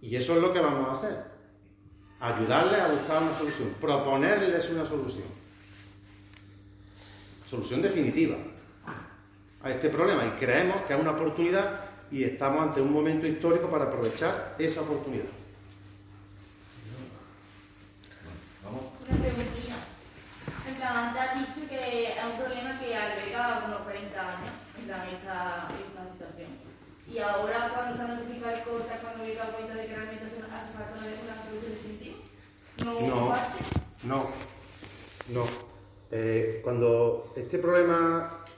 Y 0.00 0.16
eso 0.16 0.36
es 0.36 0.42
lo 0.42 0.52
que 0.52 0.60
vamos 0.60 0.88
a 0.88 0.92
hacer. 0.92 1.30
Ayudarles 2.20 2.80
a 2.80 2.88
buscar 2.88 3.22
una 3.22 3.34
solución, 3.36 3.74
proponerles 3.80 4.70
una 4.70 4.84
solución. 4.84 5.28
Solución 7.46 7.82
definitiva 7.82 8.36
a 9.62 9.70
este 9.70 9.88
problema. 9.88 10.24
Y 10.26 10.30
creemos 10.38 10.82
que 10.82 10.94
es 10.94 11.00
una 11.00 11.12
oportunidad 11.12 11.80
y 12.10 12.24
estamos 12.24 12.62
ante 12.62 12.80
un 12.80 12.92
momento 12.92 13.26
histórico 13.26 13.68
para 13.70 13.84
aprovechar 13.84 14.54
esa 14.58 14.80
oportunidad. 14.82 15.26
Una 19.08 19.18
preguntilla. 19.18 19.76
En 20.68 20.74
plan, 20.76 20.96
antes 20.96 21.22
has 21.22 21.54
dicho 21.54 21.68
que 21.68 22.04
es 22.04 22.24
un 22.24 22.36
problema 22.38 22.78
que 22.78 22.94
alberga 22.96 23.62
unos 23.66 23.80
40 23.82 24.20
años, 24.20 24.52
en 24.78 24.84
plan, 24.86 25.02
esta, 25.08 25.68
esta 25.68 26.12
situación. 26.12 26.48
Y 27.08 27.18
ahora, 27.18 27.70
cuando 27.74 27.96
se 27.96 28.02
han 28.02 28.16
notificado 28.20 28.62
cosas, 28.64 28.98
cuando 29.00 29.24
me 29.24 29.32
he 29.32 29.36
dado 29.36 29.52
cuenta 29.52 29.74
de 29.74 29.86
que 29.86 29.96
realmente 29.96 30.24
hace 30.26 30.36
hace 30.36 30.72
falta 30.72 30.92
una 31.00 31.42
solución 31.42 31.72
definitiva, 31.72 32.18
no, 32.84 33.00
No, 33.08 33.28
parte. 33.30 33.58
no, 34.04 34.26
no. 35.28 35.44
Eh, 36.12 36.60
cuando 36.62 37.32
este 37.36 37.58
problema 37.58 38.39